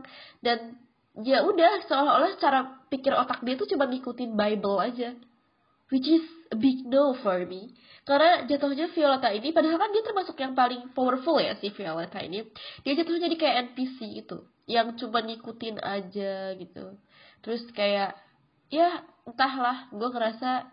dan 0.44 0.76
ya 1.16 1.40
udah 1.46 1.88
seolah-olah 1.88 2.36
cara 2.36 2.84
pikir 2.92 3.16
otak 3.16 3.40
dia 3.40 3.56
tuh 3.56 3.70
cuma 3.70 3.88
ngikutin 3.88 4.36
Bible 4.36 4.78
aja. 4.82 5.16
Which 5.86 6.10
is 6.10 6.26
a 6.50 6.58
big 6.58 6.82
no 6.82 7.14
for 7.22 7.38
me. 7.46 7.70
Karena 8.06 8.46
jatuhnya 8.46 8.90
Violeta 8.90 9.30
ini, 9.34 9.50
padahal 9.50 9.82
kan 9.82 9.90
dia 9.90 10.02
termasuk 10.02 10.38
yang 10.38 10.54
paling 10.54 10.94
powerful 10.94 11.42
ya 11.42 11.58
si 11.58 11.74
Violeta 11.74 12.22
ini. 12.22 12.42
Dia 12.86 12.94
jatuhnya 12.98 13.26
jadi 13.26 13.36
kayak 13.38 13.56
NPC 13.70 13.98
itu, 14.26 14.46
yang 14.70 14.94
cuma 14.94 15.22
ngikutin 15.22 15.82
aja 15.82 16.54
gitu. 16.54 16.98
Terus 17.42 17.66
kayak, 17.74 18.14
ya 18.70 19.02
entahlah, 19.26 19.90
gue 19.90 20.06
ngerasa 20.10 20.70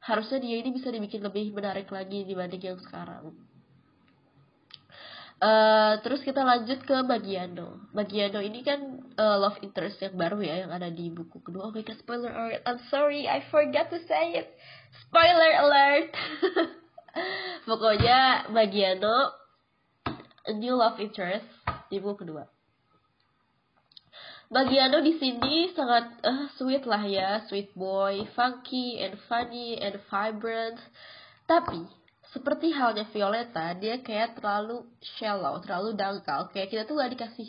harusnya 0.00 0.40
dia 0.40 0.56
ini 0.60 0.72
bisa 0.72 0.88
dibikin 0.88 1.20
lebih 1.20 1.52
menarik 1.52 1.88
lagi 1.92 2.24
dibanding 2.24 2.60
yang 2.64 2.80
sekarang. 2.80 3.36
Uh, 5.40 5.96
terus 6.04 6.20
kita 6.20 6.44
lanjut 6.44 6.84
ke 6.84 6.96
Magiano. 7.00 7.88
Magiano 7.96 8.44
ini 8.44 8.60
kan 8.60 9.00
uh, 9.16 9.40
love 9.40 9.56
interest 9.64 9.96
yang 10.04 10.12
baru 10.12 10.36
ya, 10.44 10.68
yang 10.68 10.72
ada 10.76 10.92
di 10.92 11.08
buku 11.08 11.40
kedua. 11.40 11.68
Oh 11.68 11.72
my 11.72 11.80
spoiler 11.96 12.28
alert. 12.28 12.60
I'm 12.68 12.76
sorry, 12.92 13.24
I 13.24 13.40
forgot 13.48 13.88
to 13.88 14.04
say 14.04 14.36
it. 14.36 14.52
Spoiler 15.08 15.52
alert. 15.64 16.12
Pokoknya 17.68 18.52
Magiano 18.52 19.32
a 20.44 20.52
new 20.52 20.76
love 20.76 21.00
interest 21.00 21.48
di 21.88 21.96
buku 21.96 22.28
kedua. 22.28 22.44
Magiano 24.52 25.00
di 25.00 25.16
sini 25.16 25.72
sangat 25.72 26.20
uh, 26.20 26.52
sweet 26.60 26.84
lah 26.84 27.00
ya, 27.06 27.48
sweet 27.48 27.72
boy, 27.72 28.28
funky 28.36 29.00
and 29.00 29.16
funny 29.24 29.80
and 29.80 29.96
vibrant. 30.12 30.76
Tapi 31.48 31.86
seperti 32.30 32.70
halnya 32.70 33.10
Violeta, 33.10 33.74
dia 33.74 33.98
kayak 33.98 34.38
terlalu 34.38 34.86
shallow, 35.02 35.58
terlalu 35.66 35.98
dangkal. 35.98 36.46
Kayak 36.54 36.68
kita 36.70 36.82
tuh 36.86 37.02
gak 37.02 37.10
dikasih 37.18 37.48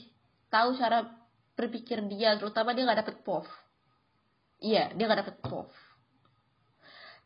tahu 0.50 0.74
cara 0.74 1.06
berpikir 1.54 2.02
dia, 2.10 2.34
terutama 2.42 2.74
dia 2.74 2.90
gak 2.90 3.06
dapet 3.06 3.16
POV. 3.22 3.46
Iya, 4.62 4.90
dia 4.98 5.06
gak 5.06 5.22
dapet 5.22 5.38
POV. 5.46 5.70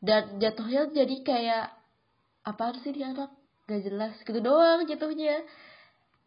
Dan 0.04 0.44
jatuhnya 0.44 0.92
jadi 0.92 1.16
kayak, 1.24 1.66
apa 2.44 2.76
sih 2.84 2.92
dia 2.92 3.16
anak? 3.16 3.32
Gak 3.72 3.82
jelas, 3.88 4.14
gitu 4.20 4.40
doang 4.44 4.84
jatuhnya. 4.84 5.48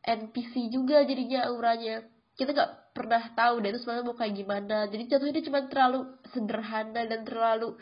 NPC 0.08 0.72
juga 0.72 1.04
jadinya 1.04 1.44
auranya. 1.52 2.08
Kita 2.40 2.56
gak 2.56 2.96
pernah 2.96 3.20
tahu 3.36 3.60
dia 3.60 3.76
itu 3.76 3.84
sebenarnya 3.84 4.08
mau 4.08 4.16
kayak 4.16 4.32
gimana. 4.32 4.76
Jadi 4.88 5.02
jatuhnya 5.12 5.34
dia 5.36 5.44
cuma 5.44 5.60
terlalu 5.68 6.08
sederhana 6.32 7.04
dan 7.04 7.20
terlalu 7.28 7.76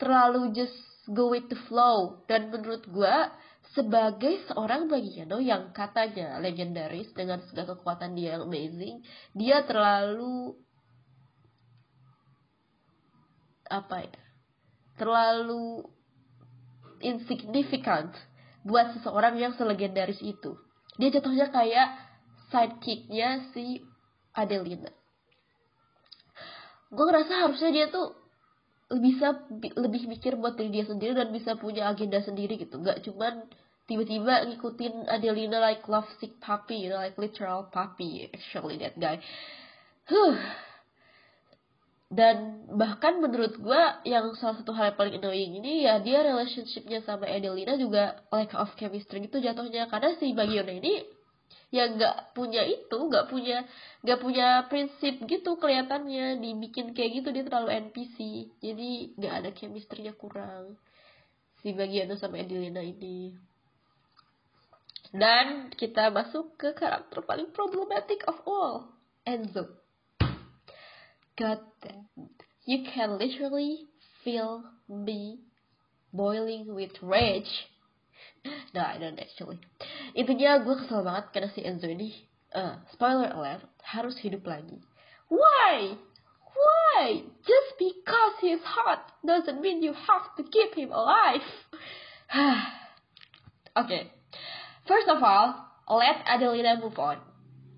terlalu 0.00 0.56
just 0.56 0.91
go 1.10 1.32
with 1.32 1.50
the 1.50 1.58
flow. 1.66 2.22
Dan 2.26 2.54
menurut 2.54 2.86
gue 2.86 3.16
sebagai 3.72 4.42
seorang 4.50 4.90
Bagiano 4.90 5.40
yang 5.40 5.72
katanya 5.72 6.36
legendaris 6.42 7.08
dengan 7.16 7.40
segala 7.48 7.78
kekuatan 7.78 8.12
dia 8.12 8.36
yang 8.36 8.44
amazing 8.50 9.00
dia 9.32 9.64
terlalu 9.64 10.58
apa 13.72 14.04
ya 14.04 14.20
terlalu 15.00 15.88
insignificant 17.00 18.12
buat 18.62 18.94
seseorang 18.94 19.40
yang 19.40 19.52
selegendaris 19.58 20.22
itu. 20.22 20.54
Dia 21.00 21.10
jatuhnya 21.10 21.50
kayak 21.50 21.88
sidekicknya 22.52 23.50
si 23.50 23.82
Adelina. 24.36 24.92
Gue 26.92 27.04
ngerasa 27.08 27.48
harusnya 27.48 27.70
dia 27.72 27.86
tuh 27.88 28.14
bisa 29.00 29.46
lebih 29.78 30.10
mikir 30.10 30.36
buat 30.36 30.58
diri 30.58 30.82
dia 30.82 30.84
sendiri 30.84 31.16
dan 31.16 31.32
bisa 31.32 31.56
punya 31.56 31.88
agenda 31.88 32.20
sendiri 32.20 32.60
gitu. 32.60 32.76
Nggak 32.82 33.06
cuman 33.08 33.46
tiba-tiba 33.86 34.48
ngikutin 34.48 35.08
Adelina 35.08 35.58
like 35.58 35.84
love 35.90 36.08
sick 36.22 36.38
puppy 36.38 36.86
you 36.86 36.88
know 36.90 37.00
like 37.00 37.18
literal 37.18 37.68
puppy 37.70 38.28
actually 38.28 38.76
that 38.80 38.96
guy. 38.98 39.20
Huh. 40.08 40.34
dan 42.12 42.68
bahkan 42.68 43.24
menurut 43.24 43.56
gue 43.56 43.82
yang 44.04 44.36
salah 44.36 44.60
satu 44.60 44.76
hal 44.76 44.92
yang 44.92 44.98
paling 45.00 45.16
annoying 45.16 45.56
ini 45.64 45.88
ya 45.88 45.96
dia 45.96 46.20
relationshipnya 46.20 47.00
sama 47.08 47.24
Adelina 47.24 47.80
juga 47.80 48.20
lack 48.28 48.52
of 48.52 48.68
chemistry 48.76 49.24
gitu 49.24 49.40
jatuhnya. 49.40 49.88
Karena 49.88 50.12
si 50.20 50.36
Bagiona 50.36 50.76
ini 50.76 51.00
yang 51.72 51.96
nggak 51.96 52.36
punya 52.36 52.62
itu 52.68 52.98
nggak 52.98 53.32
punya 53.32 53.64
nggak 54.04 54.20
punya 54.20 54.68
prinsip 54.68 55.24
gitu 55.24 55.56
kelihatannya. 55.56 56.38
Dibikin 56.38 56.92
kayak 56.92 57.22
gitu 57.22 57.28
dia 57.32 57.44
terlalu 57.48 57.88
NPC 57.88 58.16
jadi 58.60 58.90
nggak 59.16 59.34
ada 59.42 59.50
chemistry-nya 59.56 60.12
kurang. 60.14 60.76
Si 61.64 61.72
bagian 61.72 62.12
sama 62.18 62.42
Adelina 62.42 62.84
ini. 62.84 63.32
Dan 65.12 65.68
kita 65.76 66.08
masuk 66.08 66.56
ke 66.56 66.72
karakter 66.72 67.20
paling 67.24 67.52
problematic 67.52 68.24
of 68.24 68.40
all. 68.48 68.88
Enzo. 69.28 69.68
God 71.36 71.60
damn. 71.84 72.08
You 72.64 72.84
can 72.88 73.20
literally 73.20 73.88
feel 74.24 74.64
me 74.88 75.40
boiling 76.12 76.74
with 76.74 76.92
rage 77.02 77.71
no, 78.74 78.80
I 78.82 78.98
don't 78.98 79.18
actually. 79.18 79.58
Intinya 80.14 80.62
gue 80.62 80.74
kesel 80.78 81.06
banget 81.06 81.30
karena 81.30 81.48
si 81.54 81.60
Enzo 81.62 81.86
ini, 81.86 82.12
uh, 82.54 82.82
spoiler 82.90 83.30
alert, 83.32 83.66
harus 83.82 84.18
hidup 84.18 84.44
lagi. 84.46 84.82
Why? 85.30 85.96
Why? 86.52 87.24
Just 87.42 87.70
because 87.80 88.34
he's 88.44 88.62
hot 88.62 89.14
doesn't 89.24 89.62
mean 89.62 89.80
you 89.80 89.96
have 89.96 90.26
to 90.36 90.42
keep 90.44 90.76
him 90.76 90.92
alive. 90.92 91.46
okay. 93.82 94.12
First 94.84 95.08
of 95.08 95.22
all, 95.22 95.62
let 95.88 96.20
Adelina 96.26 96.76
move 96.82 96.98
on 96.98 97.31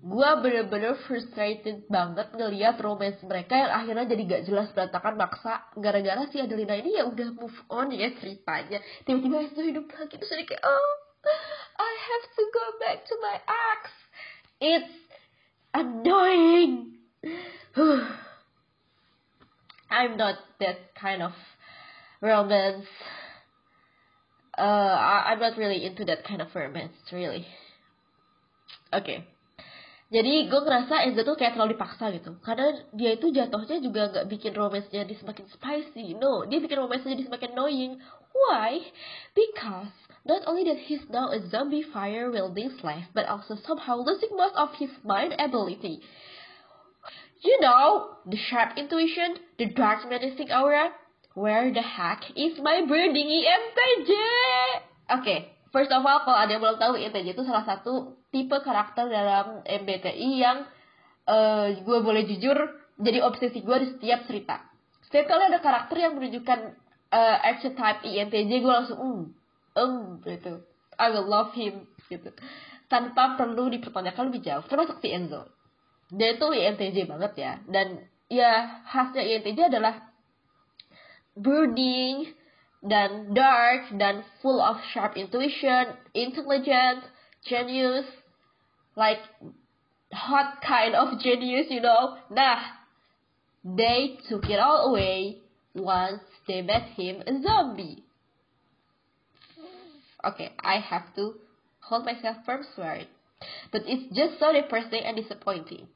gue 0.05 0.29
bener-bener 0.45 0.93
frustrated 1.09 1.89
banget 1.89 2.29
ngeliat 2.37 2.77
romance 2.77 3.17
mereka 3.25 3.57
yang 3.57 3.73
akhirnya 3.73 4.05
jadi 4.05 4.21
gak 4.29 4.45
jelas 4.45 4.69
berantakan 4.77 5.17
maksa. 5.17 5.65
Gara-gara 5.81 6.29
si 6.29 6.37
Adelina 6.37 6.77
ini 6.77 7.01
ya 7.01 7.09
udah 7.09 7.33
move 7.33 7.57
on 7.73 7.89
ya 7.89 8.13
ceritanya. 8.13 8.85
Tiba-tiba 9.09 9.49
itu 9.49 9.61
hidup 9.65 9.89
lagi 9.89 10.13
terus 10.21 10.29
jadi 10.29 10.45
kayak 10.45 10.61
oh 10.61 10.93
I 11.81 11.91
have 12.05 12.25
to 12.37 12.43
go 12.53 12.65
back 12.77 12.97
to 13.01 13.13
my 13.17 13.35
ex. 13.49 13.81
It's 14.61 14.93
annoying. 15.73 17.01
I'm 19.89 20.21
not 20.21 20.37
that 20.61 20.93
kind 20.93 21.25
of 21.25 21.33
romance. 22.21 22.85
Uh 24.53 24.93
I'm 25.33 25.41
not 25.41 25.57
really 25.57 25.81
into 25.81 26.05
that 26.05 26.21
kind 26.29 26.45
of 26.45 26.53
romance 26.53 26.93
really. 27.09 27.49
Okay 28.93 29.25
jadi 30.15 30.47
gue 30.47 30.61
ngerasa 30.63 31.11
Enzo 31.11 31.27
tuh 31.27 31.35
kayak 31.35 31.59
terlalu 31.59 31.75
dipaksa 31.75 32.07
gitu. 32.15 32.39
Karena 32.39 32.71
dia 32.95 33.19
itu 33.19 33.35
jatuhnya 33.35 33.83
juga 33.83 34.07
nggak 34.15 34.31
bikin 34.31 34.55
romansnya 34.55 35.03
jadi 35.03 35.15
semakin 35.19 35.45
spicy 35.51 36.15
no. 36.15 36.47
Dia 36.47 36.63
bikin 36.63 36.79
romansnya 36.79 37.19
jadi 37.19 37.27
semakin 37.27 37.51
annoying. 37.51 37.99
Why? 38.31 38.79
Because 39.35 39.91
not 40.23 40.47
only 40.47 40.63
that 40.71 40.79
he's 40.87 41.03
now 41.11 41.35
a 41.35 41.43
zombie 41.51 41.83
fire 41.83 42.31
wielding 42.31 42.71
slave 42.79 43.11
but 43.11 43.27
also 43.27 43.59
somehow 43.67 43.99
losing 43.99 44.31
most 44.39 44.55
of 44.55 44.71
his 44.79 44.95
mind 45.03 45.35
ability. 45.35 45.99
You 47.43 47.59
know 47.59 48.15
the 48.23 48.39
sharp 48.39 48.79
intuition 48.79 49.35
the 49.59 49.67
dark 49.67 50.07
menacing 50.07 50.47
aura 50.47 50.95
where 51.35 51.75
the 51.75 51.83
heck 51.83 52.23
is 52.39 52.55
my 52.63 52.87
burning 52.87 53.27
EMTJ 53.27 54.11
oke 55.11 55.21
okay, 55.21 55.51
First 55.75 55.91
of 55.91 56.07
all, 56.07 56.23
kalau 56.23 56.39
ada 56.39 56.55
yang 56.55 56.63
belum 56.63 56.79
tahu, 56.79 56.95
INTJ 56.95 57.35
itu 57.35 57.43
salah 57.43 57.67
satu 57.67 58.15
tipe 58.35 58.57
karakter 58.59 59.07
dalam 59.07 59.63
MBTI 59.63 60.29
yang 60.35 60.67
uh, 61.31 61.71
eh, 61.71 61.79
gue 61.79 61.97
boleh 62.03 62.27
jujur 62.27 62.59
jadi 62.99 63.23
obsesi 63.23 63.63
gue 63.63 63.77
di 63.79 63.87
setiap 63.95 64.27
cerita. 64.27 64.59
Setiap 65.07 65.31
kali 65.31 65.47
ada 65.47 65.63
karakter 65.63 65.95
yang 65.95 66.19
menunjukkan 66.19 66.59
uh, 67.15 67.37
archetype 67.47 68.03
INTJ, 68.03 68.51
gue 68.59 68.73
langsung, 68.75 68.99
um, 68.99 69.19
um, 69.79 70.19
gitu. 70.27 70.67
I 70.99 71.11
will 71.15 71.27
love 71.27 71.55
him, 71.55 71.87
gitu. 72.11 72.35
Tanpa 72.91 73.39
perlu 73.39 73.71
dipertanyakan 73.71 74.31
lebih 74.31 74.43
jauh. 74.43 74.63
Termasuk 74.67 74.99
si 74.99 75.11
Enzo. 75.11 75.47
Dia 76.11 76.35
itu 76.35 76.47
INTJ 76.47 77.07
banget 77.07 77.33
ya. 77.39 77.53
Dan 77.67 78.03
ya 78.27 78.83
khasnya 78.87 79.23
INTJ 79.23 79.71
adalah 79.71 80.11
brooding, 81.35 82.31
dan 82.85 83.33
dark 83.33 83.89
dan 83.97 84.21
full 84.39 84.61
of 84.61 84.77
sharp 84.93 85.17
intuition, 85.17 85.97
intelligent, 86.13 87.01
genius, 87.41 88.05
like 88.95 89.19
hot 90.11 90.61
kind 90.65 90.95
of 90.95 91.19
genius, 91.23 91.67
you 91.69 91.81
know. 91.81 92.17
Nah, 92.29 92.59
they 93.63 94.17
took 94.29 94.49
it 94.49 94.59
all 94.59 94.89
away 94.89 95.39
once 95.73 96.21
they 96.47 96.61
met 96.61 96.83
him 96.95 97.21
a 97.27 97.41
zombie. 97.41 98.03
Okay, 100.23 100.51
I 100.59 100.79
have 100.79 101.13
to 101.15 101.35
hold 101.81 102.05
myself 102.05 102.37
from 102.45 102.65
swearing. 102.73 103.07
But 103.71 103.83
it's 103.85 104.15
just 104.15 104.39
so 104.39 104.51
depressing 104.53 105.03
and 105.05 105.15
disappointing. 105.15 105.87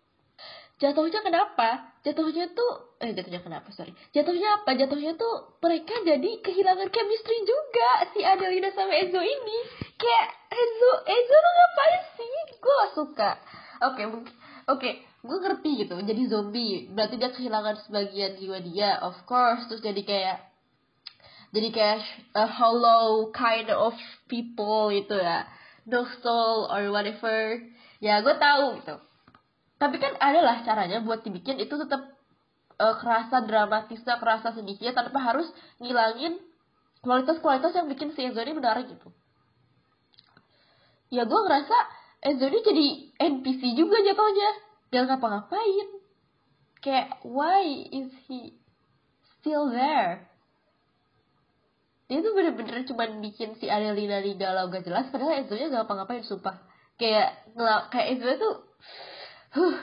jatuhnya 0.79 1.20
kenapa 1.20 1.91
jatuhnya 2.08 2.56
tuh 2.56 2.96
eh 3.03 3.12
jatuhnya 3.12 3.44
kenapa 3.44 3.68
sorry 3.75 3.91
jatuhnya 4.15 4.63
apa 4.63 4.79
jatuhnya 4.79 5.12
tuh 5.20 5.60
mereka 5.60 5.91
jadi 6.08 6.39
kehilangan 6.39 6.88
chemistry 6.88 7.38
juga 7.44 7.89
si 8.15 8.24
Adelina 8.24 8.72
sama 8.72 8.96
Enzo 8.96 9.20
ini 9.20 9.60
kayak 10.00 10.27
Enzo 10.50 10.91
Enzo 11.06 11.36
tuh 11.36 11.53
ngapain 11.53 12.01
sih? 12.15 12.36
Gue 12.58 12.74
gak 12.74 12.94
suka. 12.96 13.29
Oke 13.79 14.03
okay, 14.03 14.06
oke 14.08 14.24
okay, 14.65 14.94
gue 15.03 15.38
ngerti 15.44 15.72
gitu. 15.86 15.96
Jadi 16.00 16.22
zombie 16.32 16.88
berarti 16.89 17.15
dia 17.20 17.31
kehilangan 17.35 17.75
sebagian 17.85 18.40
jiwa 18.40 18.57
dia 18.64 18.98
of 19.03 19.16
course. 19.27 19.68
Terus 19.68 19.83
jadi 19.83 20.01
kayak 20.01 20.38
jadi 21.51 21.70
kayak 21.74 22.00
a 22.38 22.46
hollow 22.48 23.29
kind 23.35 23.68
of 23.70 23.94
people 24.31 24.90
itu 24.90 25.14
ya. 25.20 25.46
No 25.83 26.07
soul 26.24 26.72
or 26.72 26.88
whatever. 26.96 27.59
Ya 28.00 28.24
gue 28.24 28.35
tahu 28.40 28.79
gitu. 28.79 28.96
Tapi 29.79 29.96
kan 30.00 30.16
adalah 30.20 30.64
caranya 30.64 31.00
buat 31.03 31.24
dibikin 31.24 31.59
itu 31.59 31.72
tetap 31.72 32.20
uh, 32.79 32.96
kerasa 33.00 33.44
dramatisnya 33.44 34.16
kerasa 34.20 34.55
sedihnya 34.55 34.96
tanpa 34.96 35.20
harus 35.20 35.48
ngilangin 35.79 36.40
kualitas-kualitas 37.00 37.75
yang 37.75 37.88
bikin 37.88 38.12
si 38.12 38.27
Enzo 38.27 38.44
ini 38.44 38.55
menarik 38.55 38.92
gitu 38.92 39.12
ya 41.09 41.25
gue 41.25 41.39
ngerasa 41.45 41.77
Enzo 42.19 42.51
ini 42.51 42.59
jadi 42.59 42.87
NPC 43.31 43.79
juga 43.79 44.03
jatuhnya. 44.03 44.50
Yang 44.91 45.05
ngapa-ngapain? 45.07 45.87
Kayak 46.83 47.24
why 47.24 47.63
is 47.91 48.11
he 48.27 48.59
still 49.39 49.72
there? 49.72 50.27
Dia 52.09 52.25
tuh 52.25 52.33
bener-bener 52.33 52.83
cuma 52.89 53.05
bikin 53.22 53.53
si 53.61 53.69
Adelina 53.69 54.17
di 54.19 54.33
galau 54.35 54.67
gak 54.67 54.83
jelas 54.83 55.07
padahal 55.13 55.45
Enzo 55.45 55.55
gak 55.55 55.72
ngapa-ngapain 55.72 56.25
sumpah. 56.27 56.59
Kayak 57.00 57.39
kayak 57.93 58.07
Enzo 58.17 58.29
tuh 58.35 58.55
huh, 59.55 59.75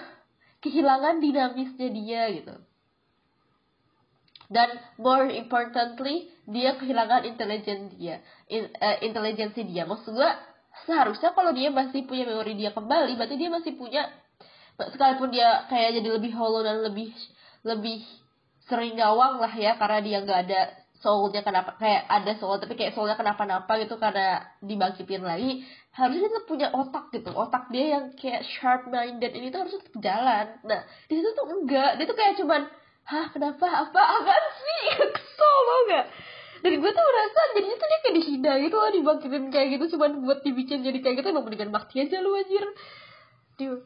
kehilangan 0.61 1.25
dinamisnya 1.25 1.89
dia 1.89 2.23
gitu. 2.37 2.55
Dan 4.47 4.69
more 5.01 5.33
importantly 5.33 6.31
dia 6.45 6.77
kehilangan 6.79 7.25
intelijen 7.27 7.97
dia 7.97 8.21
in, 8.53 8.69
uh, 8.77 8.99
intelijensi 9.01 9.65
dia. 9.65 9.89
Maksud 9.89 10.13
gue 10.13 10.31
seharusnya 10.85 11.33
kalau 11.33 11.57
dia 11.57 11.73
masih 11.73 12.05
punya 12.05 12.29
memori 12.29 12.53
dia 12.53 12.71
kembali 12.77 13.17
berarti 13.17 13.37
dia 13.41 13.49
masih 13.49 13.73
punya 13.79 14.13
sekalipun 14.77 15.33
dia 15.33 15.65
kayak 15.73 15.97
jadi 16.03 16.09
lebih 16.21 16.37
hollow 16.37 16.61
dan 16.61 16.85
lebih 16.85 17.09
lebih 17.65 18.05
sering 18.69 18.99
gawang 18.99 19.41
lah 19.41 19.53
ya 19.57 19.81
karena 19.81 19.99
dia 20.05 20.19
nggak 20.21 20.41
ada 20.51 20.61
soulnya 21.01 21.41
kenapa 21.45 21.77
kayak 21.81 22.09
ada 22.09 22.33
soul 22.37 22.59
tapi 22.61 22.75
kayak 22.77 22.93
soulnya 22.93 23.17
kenapa-napa 23.17 23.79
gitu 23.81 23.97
karena 23.97 24.43
dibangkitin 24.61 25.23
lagi 25.23 25.65
harusnya 25.93 26.29
dia 26.29 26.43
punya 26.45 26.69
otak 26.73 27.09
gitu. 27.13 27.33
Otak 27.33 27.73
dia 27.73 28.01
yang 28.01 28.05
kayak 28.17 28.45
sharp 28.45 28.89
minded 28.89 29.33
ini 29.33 29.49
tuh 29.49 29.65
harusnya 29.65 29.81
jalan. 29.97 30.47
Nah 30.65 30.81
di 31.09 31.15
situ 31.17 31.31
tuh 31.33 31.47
enggak. 31.49 32.01
Dia 32.01 32.05
tuh 32.05 32.17
kayak 32.17 32.35
cuman 32.41 32.63
hah 33.07 33.27
kenapa? 33.33 33.65
Apa? 33.65 34.03
Apa 34.03 34.35
sih? 34.61 34.83
Kesel 35.17 35.57
lo 35.69 35.75
enggak 35.89 36.07
dan 36.65 36.73
gue 36.77 36.91
tuh 36.91 37.05
merasa 37.05 37.41
jadinya 37.57 37.77
tuh 37.77 37.89
dia 37.89 37.99
kayak 38.01 38.15
dihina 38.17 38.53
gitu 38.63 38.77
loh 38.77 38.91
dibangkitin 38.93 39.45
kayak 39.53 39.69
gitu 39.77 39.85
cuman 39.97 40.11
buat 40.25 40.41
dibikin 40.45 40.81
jadi 40.85 40.99
kayak 41.01 41.15
gitu 41.21 41.29
emang 41.33 41.45
mendingan 41.49 41.73
bakti 41.75 42.01
aja 42.01 42.21
lu 42.21 42.37
anjir 42.37 42.65
Duh, 43.57 43.81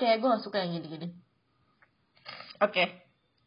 kayak 0.00 0.20
gue 0.20 0.28
gak 0.28 0.44
suka 0.44 0.60
yang 0.60 0.76
gini-gini 0.76 1.08
oke 2.60 2.72
okay. 2.72 3.04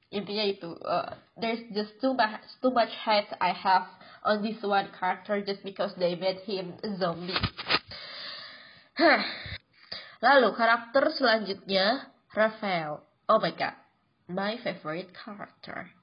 intinya 0.10 0.46
itu 0.46 0.70
uh, 0.82 1.14
there's 1.38 1.62
just 1.74 1.98
too 2.02 2.18
much 2.18 2.42
too 2.62 2.74
much 2.74 2.92
hate 3.06 3.30
I 3.38 3.54
have 3.54 3.86
on 4.26 4.42
this 4.42 4.58
one 4.62 4.90
character 5.00 5.42
just 5.46 5.64
because 5.64 5.94
they 5.98 6.16
made 6.16 6.42
him 6.46 6.74
a 6.84 6.98
zombie. 6.98 7.38
Hah. 8.98 9.22
Lalu 10.26 10.58
karakter 10.58 11.14
selanjutnya 11.14 12.10
Raphael. 12.34 13.06
Oh 13.30 13.38
my 13.38 13.54
god, 13.54 13.78
my 14.26 14.58
favorite 14.66 15.14
character. 15.14 15.94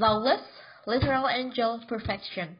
Flawless, 0.00 0.40
literal 0.88 1.28
angel 1.28 1.84
perfection. 1.84 2.56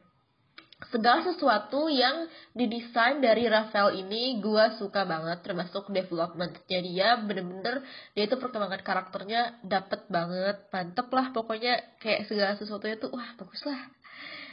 Segala 0.93 1.25
sesuatu 1.25 1.89
yang 1.89 2.29
didesain 2.53 3.17
dari 3.17 3.49
Rafael 3.49 3.97
ini 3.97 4.37
gue 4.37 4.77
suka 4.77 5.09
banget 5.09 5.41
termasuk 5.41 5.89
developmentnya 5.89 6.79
dia. 6.85 7.17
Bener-bener 7.17 7.81
dia 8.13 8.29
itu 8.29 8.37
perkembangan 8.37 8.85
karakternya 8.85 9.57
dapet 9.65 10.05
banget. 10.05 10.69
Mantep 10.69 11.09
lah 11.09 11.33
pokoknya 11.33 11.97
kayak 11.97 12.29
segala 12.29 12.53
sesuatunya 12.61 13.01
tuh 13.01 13.09
wah 13.09 13.33
bagus 13.33 13.65
lah. 13.65 13.89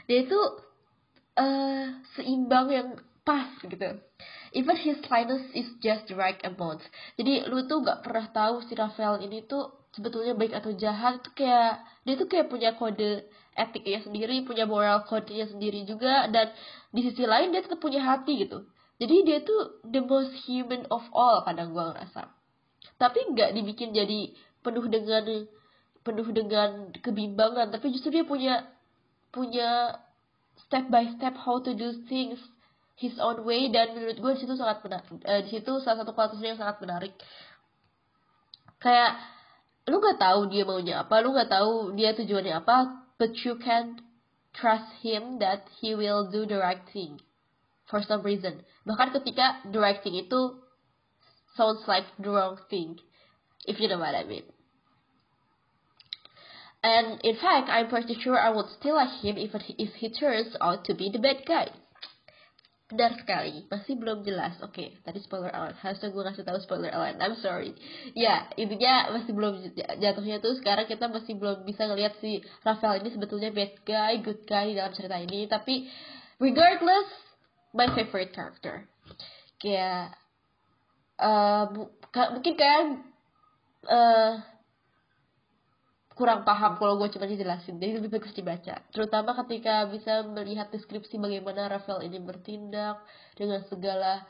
Dia 0.08 0.24
itu 0.24 0.40
uh, 1.36 1.92
seimbang 2.16 2.72
yang 2.72 2.88
pas 3.20 3.52
gitu. 3.60 4.00
Even 4.56 4.80
his 4.80 4.96
kindness 5.04 5.44
is 5.52 5.68
just 5.84 6.08
the 6.08 6.16
right 6.16 6.40
amount 6.40 6.80
jadi 7.20 7.44
lu 7.52 7.68
tuh 7.68 7.84
gak 7.84 8.00
pernah 8.00 8.32
tahu 8.32 8.64
si 8.64 8.72
Rafael 8.72 9.20
ini 9.20 9.44
tuh 9.44 9.78
sebetulnya 9.98 10.38
baik 10.38 10.54
atau 10.54 10.72
jahat. 10.74 11.20
Tuh 11.24 11.34
kayak 11.34 11.82
dia 12.08 12.16
tuh 12.16 12.24
kayak 12.24 12.48
punya 12.48 12.72
kode 12.72 13.28
etiknya 13.52 14.00
sendiri 14.00 14.48
punya 14.48 14.64
moral 14.64 15.04
code-nya 15.04 15.44
sendiri 15.44 15.84
juga 15.84 16.24
dan 16.32 16.56
di 16.88 17.04
sisi 17.04 17.28
lain 17.28 17.52
dia 17.52 17.60
tetap 17.60 17.84
punya 17.84 18.00
hati 18.00 18.48
gitu. 18.48 18.64
Jadi 18.96 19.28
dia 19.28 19.44
tuh 19.44 19.84
the 19.84 20.00
most 20.00 20.32
human 20.48 20.88
of 20.88 21.04
all 21.12 21.44
kadang 21.44 21.76
gua 21.76 21.92
ngerasa. 21.92 22.32
Tapi 22.96 23.36
nggak 23.36 23.52
dibikin 23.52 23.92
jadi 23.92 24.32
penuh 24.64 24.88
dengan 24.88 25.44
penuh 26.00 26.28
dengan 26.32 26.88
kebimbangan 26.96 27.68
tapi 27.68 27.92
justru 27.92 28.08
dia 28.08 28.24
punya 28.24 28.64
punya 29.28 30.00
step 30.64 30.88
by 30.88 31.04
step 31.12 31.36
how 31.36 31.60
to 31.60 31.76
do 31.76 31.92
things 32.08 32.40
his 32.98 33.14
own 33.20 33.44
way 33.44 33.68
dan 33.70 33.94
menurut 33.94 34.16
gue 34.18 34.32
di 34.34 34.40
situ 34.42 34.54
sangat 34.58 34.82
benar 34.82 35.04
uh, 35.06 35.40
di 35.44 35.50
situ 35.52 35.72
salah 35.84 36.02
satu 36.02 36.16
kualitasnya 36.16 36.56
yang 36.56 36.60
sangat 36.60 36.76
menarik. 36.82 37.12
Kayak 38.82 39.20
lu 39.88 39.98
gak 40.04 40.20
tahu 40.20 40.52
dia 40.52 40.68
maunya 40.68 41.02
apa 41.02 41.24
lu 41.24 41.32
gak 41.32 41.48
tahu 41.48 41.96
dia 41.96 42.12
tujuannya 42.12 42.60
apa 42.60 43.08
but 43.18 43.34
you 43.42 43.58
can 43.58 43.98
trust 44.54 44.88
him 45.02 45.38
that 45.38 45.66
he 45.80 45.94
will 45.94 46.30
do 46.30 46.46
the 46.46 46.56
right 46.56 46.82
thing 46.92 47.18
for 47.88 48.04
some 48.04 48.22
reason. 48.22 48.62
Bahkan 48.84 49.16
ketika 49.16 49.64
directing 49.68 50.14
itu 50.16 50.60
sounds 51.56 51.82
like 51.88 52.06
the 52.20 52.30
wrong 52.30 52.60
thing, 52.70 53.00
if 53.66 53.80
you 53.80 53.88
know 53.88 53.98
what 53.98 54.14
I 54.14 54.24
mean. 54.24 54.44
And 56.78 57.18
in 57.26 57.34
fact, 57.42 57.66
I'm 57.66 57.90
pretty 57.90 58.14
sure 58.22 58.38
I 58.38 58.54
would 58.54 58.70
still 58.78 58.94
like 58.94 59.10
him 59.18 59.34
if 59.34 59.50
if 59.82 59.98
he 59.98 60.14
turns 60.14 60.54
out 60.62 60.86
to 60.86 60.94
be 60.94 61.10
the 61.10 61.18
bad 61.18 61.42
guy. 61.42 61.74
Benar 62.88 63.20
sekali, 63.20 63.68
masih 63.68 64.00
belum 64.00 64.24
jelas. 64.24 64.56
Oke, 64.64 64.80
okay, 64.80 64.88
tadi 65.04 65.20
spoiler 65.20 65.52
alert. 65.52 65.76
Harusnya 65.84 66.08
gue 66.08 66.24
kasih 66.24 66.40
tahu 66.40 66.56
spoiler 66.64 66.88
alert. 66.88 67.20
I'm 67.20 67.36
sorry. 67.36 67.76
Ya, 68.16 68.48
intinya 68.56 69.12
masih 69.12 69.36
belum 69.36 69.60
jatuhnya 69.76 70.40
tuh 70.40 70.56
sekarang 70.56 70.88
kita 70.88 71.04
masih 71.04 71.36
belum 71.36 71.68
bisa 71.68 71.84
ngelihat 71.84 72.16
si 72.24 72.40
Rafael 72.64 73.04
ini 73.04 73.12
sebetulnya 73.12 73.52
bad 73.52 73.76
guy, 73.84 74.24
good 74.24 74.40
guy 74.48 74.72
dalam 74.72 74.96
cerita 74.96 75.20
ini. 75.20 75.44
Tapi 75.44 75.84
regardless, 76.40 77.12
my 77.76 77.92
favorite 77.92 78.32
character. 78.32 78.88
Kayak 79.60 80.16
uh, 81.20 81.68
mungkin 82.32 82.54
kayak 82.56 83.04
uh, 83.84 84.40
kurang 86.18 86.42
paham 86.42 86.74
kalau 86.82 86.98
gue 86.98 87.14
cuma 87.14 87.30
dijelasin 87.30 87.78
jadi 87.78 88.02
lebih 88.02 88.18
bagus 88.18 88.34
dibaca. 88.34 88.82
Terutama 88.90 89.38
ketika 89.46 89.86
bisa 89.86 90.26
melihat 90.26 90.66
deskripsi 90.74 91.14
bagaimana 91.14 91.70
Rafael 91.70 92.02
ini 92.02 92.18
bertindak 92.18 92.98
dengan 93.38 93.62
segala 93.70 94.26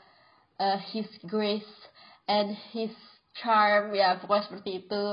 uh, 0.61 0.77
his 0.93 1.09
grace 1.25 1.73
and 2.29 2.53
his 2.69 2.93
charm. 3.41 3.97
Ya 3.97 4.21
pokoknya 4.21 4.45
seperti 4.45 4.85
itu. 4.85 5.03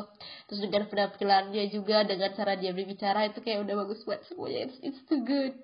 Terus 0.53 0.61
dengan 0.61 0.85
penampilannya 0.93 1.65
juga 1.73 2.05
dengan 2.05 2.37
cara 2.37 2.53
dia 2.61 2.77
berbicara 2.77 3.33
itu 3.33 3.41
kayak 3.41 3.65
udah 3.65 3.75
bagus 3.81 4.05
buat 4.05 4.21
semuanya. 4.29 4.69
It's, 4.69 4.77
it's 4.85 5.03
too 5.09 5.25
good. 5.25 5.57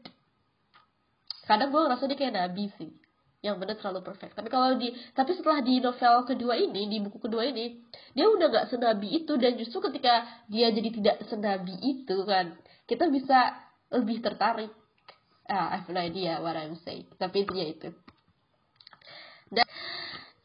Kadang 1.44 1.68
gue 1.68 1.80
ngerasa 1.84 2.08
dia 2.08 2.16
kayak 2.16 2.34
nabi 2.40 2.72
sih 2.80 3.01
yang 3.42 3.58
benar 3.58 3.74
terlalu 3.74 4.06
perfect. 4.06 4.38
Tapi 4.38 4.48
kalau 4.48 4.78
di 4.78 4.94
tapi 5.18 5.34
setelah 5.34 5.58
di 5.66 5.82
novel 5.82 6.22
kedua 6.22 6.54
ini, 6.54 6.86
di 6.86 7.02
buku 7.02 7.18
kedua 7.18 7.42
ini, 7.42 7.82
dia 8.14 8.30
udah 8.30 8.46
gak 8.48 8.66
senabi 8.70 9.18
itu 9.18 9.34
dan 9.34 9.58
justru 9.58 9.82
ketika 9.90 10.22
dia 10.46 10.70
jadi 10.70 10.88
tidak 10.94 11.16
senabi 11.26 11.74
itu 11.82 12.22
kan, 12.22 12.54
kita 12.86 13.10
bisa 13.10 13.58
lebih 13.90 14.22
tertarik. 14.22 14.70
Ah, 15.50 15.74
I 15.74 15.82
have 15.82 15.90
no 15.90 15.98
idea 15.98 16.38
what 16.38 16.54
I'm 16.54 16.78
saying. 16.86 17.10
Tapi 17.18 17.42
intinya 17.42 17.66
itu. 17.66 17.90
Dan 19.50 19.66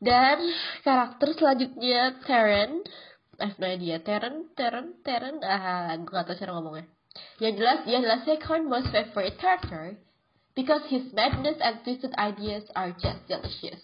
dan 0.02 0.38
karakter 0.82 1.38
selanjutnya 1.38 2.18
Teren, 2.26 2.82
I 3.38 3.46
have 3.46 3.62
no 3.62 3.70
idea. 3.70 4.02
Teren, 4.02 4.50
Teren, 4.58 4.98
Teren, 5.06 5.46
ah, 5.46 5.94
gue 6.02 6.10
gak 6.10 6.34
tau 6.34 6.34
cara 6.34 6.52
ngomongnya. 6.58 6.90
Yang 7.38 7.54
jelas 7.62 7.80
dia 7.86 7.98
adalah 8.02 8.20
second 8.26 8.66
most 8.66 8.90
favorite 8.90 9.38
character 9.38 10.02
because 10.58 10.82
his 10.90 11.14
madness 11.14 11.62
and 11.62 11.78
twisted 11.86 12.18
ideas 12.18 12.66
are 12.74 12.90
just 12.98 13.22
delicious. 13.30 13.78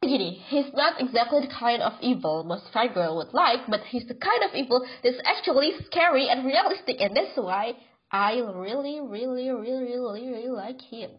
Gini, 0.00 0.40
he's 0.48 0.72
not 0.72 0.96
exactly 0.96 1.44
the 1.44 1.52
kind 1.52 1.84
of 1.84 1.92
evil 2.00 2.48
most 2.48 2.64
fangirl 2.72 3.20
would 3.20 3.34
like, 3.36 3.68
but 3.68 3.84
he's 3.92 4.08
the 4.08 4.16
kind 4.16 4.40
of 4.48 4.56
evil 4.56 4.80
that's 5.04 5.20
actually 5.28 5.76
scary 5.84 6.32
and 6.32 6.48
realistic, 6.48 6.96
and 7.04 7.12
that's 7.12 7.36
why 7.36 7.76
I 8.08 8.40
really, 8.40 9.04
really, 9.04 9.52
really, 9.52 9.84
really, 9.84 10.24
really 10.32 10.48
like 10.48 10.80
him. 10.80 11.12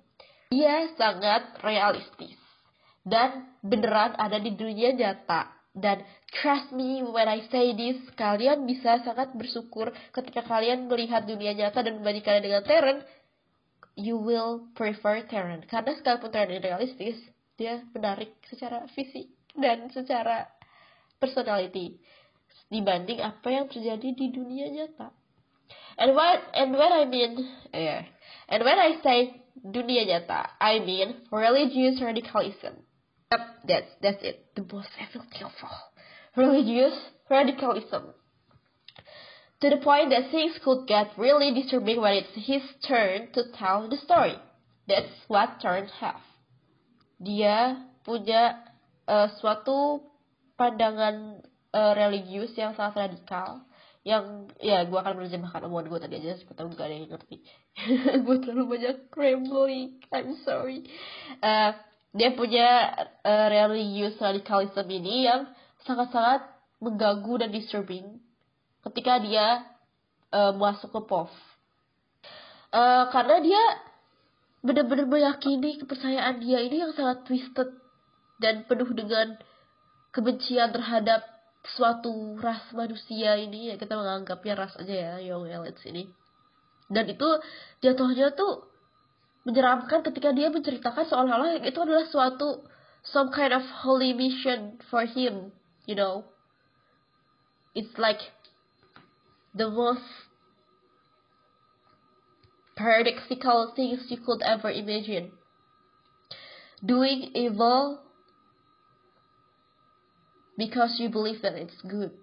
Dia 0.50 0.90
sangat 0.98 1.62
realistis 1.62 2.40
dan 3.06 3.54
beneran 3.62 4.18
ada 4.18 4.42
di 4.42 4.58
dunia 4.58 4.98
nyata. 4.98 5.54
Dan 5.70 6.02
trust 6.34 6.74
me 6.74 7.06
when 7.06 7.30
I 7.30 7.46
say 7.54 7.78
this, 7.78 8.02
kalian 8.18 8.66
bisa 8.66 9.06
sangat 9.06 9.38
bersyukur 9.38 9.94
ketika 10.18 10.42
kalian 10.42 10.90
melihat 10.90 11.30
dunia 11.30 11.54
nyata 11.54 11.86
dan 11.86 12.02
membandingkannya 12.02 12.42
dengan 12.42 12.64
Terran 12.66 12.98
you 14.00 14.16
will 14.16 14.64
prefer 14.80 15.20
Terran 15.28 15.68
karena 15.68 15.92
sekalipun 16.00 16.32
Terran 16.32 16.64
realistis 16.64 17.20
dia 17.60 17.84
menarik 17.92 18.32
secara 18.48 18.88
fisik 18.96 19.28
dan 19.60 19.92
secara 19.92 20.48
personality 21.20 22.00
dibanding 22.72 23.20
apa 23.20 23.48
yang 23.52 23.68
terjadi 23.68 24.16
di 24.16 24.32
dunia 24.32 24.72
nyata. 24.72 25.12
And 26.00 26.16
what 26.16 26.40
and 26.56 26.72
when 26.72 26.92
I 26.96 27.04
mean 27.04 27.44
yeah, 27.76 28.08
and 28.48 28.64
when 28.64 28.80
I 28.80 29.04
say 29.04 29.36
dunia 29.60 30.08
nyata, 30.08 30.56
I 30.64 30.80
mean 30.80 31.28
religious 31.28 32.00
radicalism. 32.00 32.80
Yep, 33.36 33.44
that's 33.68 33.92
that's 34.00 34.22
it. 34.24 34.48
The 34.56 34.64
most 34.64 34.90
evil 34.96 35.28
thing 35.28 35.44
of 35.44 35.56
all. 35.60 35.92
Religious 36.40 36.96
radicalism 37.28 38.16
to 39.62 39.70
the 39.70 39.78
point 39.78 40.10
that 40.12 40.32
things 40.32 40.56
could 40.64 40.88
get 40.88 41.12
really 41.18 41.54
disturbing 41.54 42.00
when 42.00 42.14
it's 42.14 42.36
his 42.36 42.64
turn 42.88 43.28
to 43.34 43.44
tell 43.58 43.90
the 43.90 43.98
story. 43.98 44.36
That's 44.88 45.12
what 45.28 45.62
turns 45.62 45.92
have. 46.00 46.24
Dia 47.20 47.84
punya 48.08 48.56
uh, 49.06 49.28
suatu 49.38 50.00
pandangan 50.56 51.44
uh, 51.76 51.94
religius 51.94 52.56
yang 52.56 52.74
sangat 52.74 53.12
radikal 53.12 53.68
yang 54.08 54.48
ya 54.64 54.88
gue 54.88 54.96
akan 54.96 55.20
menerjemahkan 55.20 55.68
omongan 55.68 55.92
gue 55.92 56.00
tadi 56.00 56.16
aja 56.24 56.40
tahu 56.56 56.72
gak 56.72 56.88
ada 56.88 56.96
yang 56.96 57.12
ngerti 57.12 57.44
gue 58.26 58.38
terlalu 58.40 58.80
banyak 58.80 58.98
rambling 59.12 60.00
I'm 60.08 60.40
sorry 60.48 60.88
uh, 61.44 61.76
dia 62.16 62.32
punya 62.32 62.96
uh, 63.28 63.48
religius 63.52 64.16
radikalisme 64.18 64.88
ini 64.88 65.28
yang 65.28 65.52
sangat-sangat 65.84 66.48
mengganggu 66.80 67.44
dan 67.44 67.52
disturbing 67.52 68.24
ketika 68.88 69.20
dia 69.20 69.66
uh, 70.32 70.54
masuk 70.56 70.94
ke 70.94 71.02
POV. 71.04 71.32
Uh, 72.70 73.10
karena 73.10 73.38
dia 73.42 73.64
benar-benar 74.62 75.08
meyakini 75.10 75.80
kepercayaan 75.82 76.44
dia 76.44 76.60
ini 76.62 76.84
yang 76.84 76.94
sangat 76.94 77.26
twisted 77.26 77.70
dan 78.38 78.68
penuh 78.70 78.88
dengan 78.94 79.40
kebencian 80.14 80.70
terhadap 80.70 81.26
suatu 81.76 82.38
ras 82.40 82.62
manusia 82.72 83.36
ini. 83.40 83.74
Ya 83.74 83.76
kita 83.76 83.98
menganggapnya 83.98 84.54
ras 84.56 84.74
aja 84.78 84.94
ya 84.94 85.14
young 85.24 85.50
elites 85.50 85.84
ini. 85.88 86.08
Dan 86.90 87.06
itu 87.10 87.30
jatuhnya 87.86 88.34
tuh 88.34 88.70
menyeramkan 89.46 90.02
ketika 90.04 90.34
dia 90.34 90.52
menceritakan 90.52 91.06
seolah-olah 91.08 91.64
itu 91.64 91.80
adalah 91.80 92.06
suatu 92.10 92.66
some 93.06 93.32
kind 93.32 93.56
of 93.56 93.64
holy 93.82 94.12
mission 94.12 94.78
for 94.92 95.08
him 95.08 95.54
you 95.90 95.96
know. 95.98 96.26
It's 97.74 97.98
like 97.98 98.22
the 99.54 99.70
most 99.70 100.04
paradoxical 102.76 103.74
things 103.76 104.08
you 104.10 104.18
could 104.18 104.42
ever 104.42 104.72
imagine. 104.72 105.32
Doing 106.86 107.32
evil 107.36 108.00
because 110.58 110.96
you 111.00 111.10
believe 111.10 111.42
that 111.42 111.60
it's 111.60 111.76
good. 111.84 112.16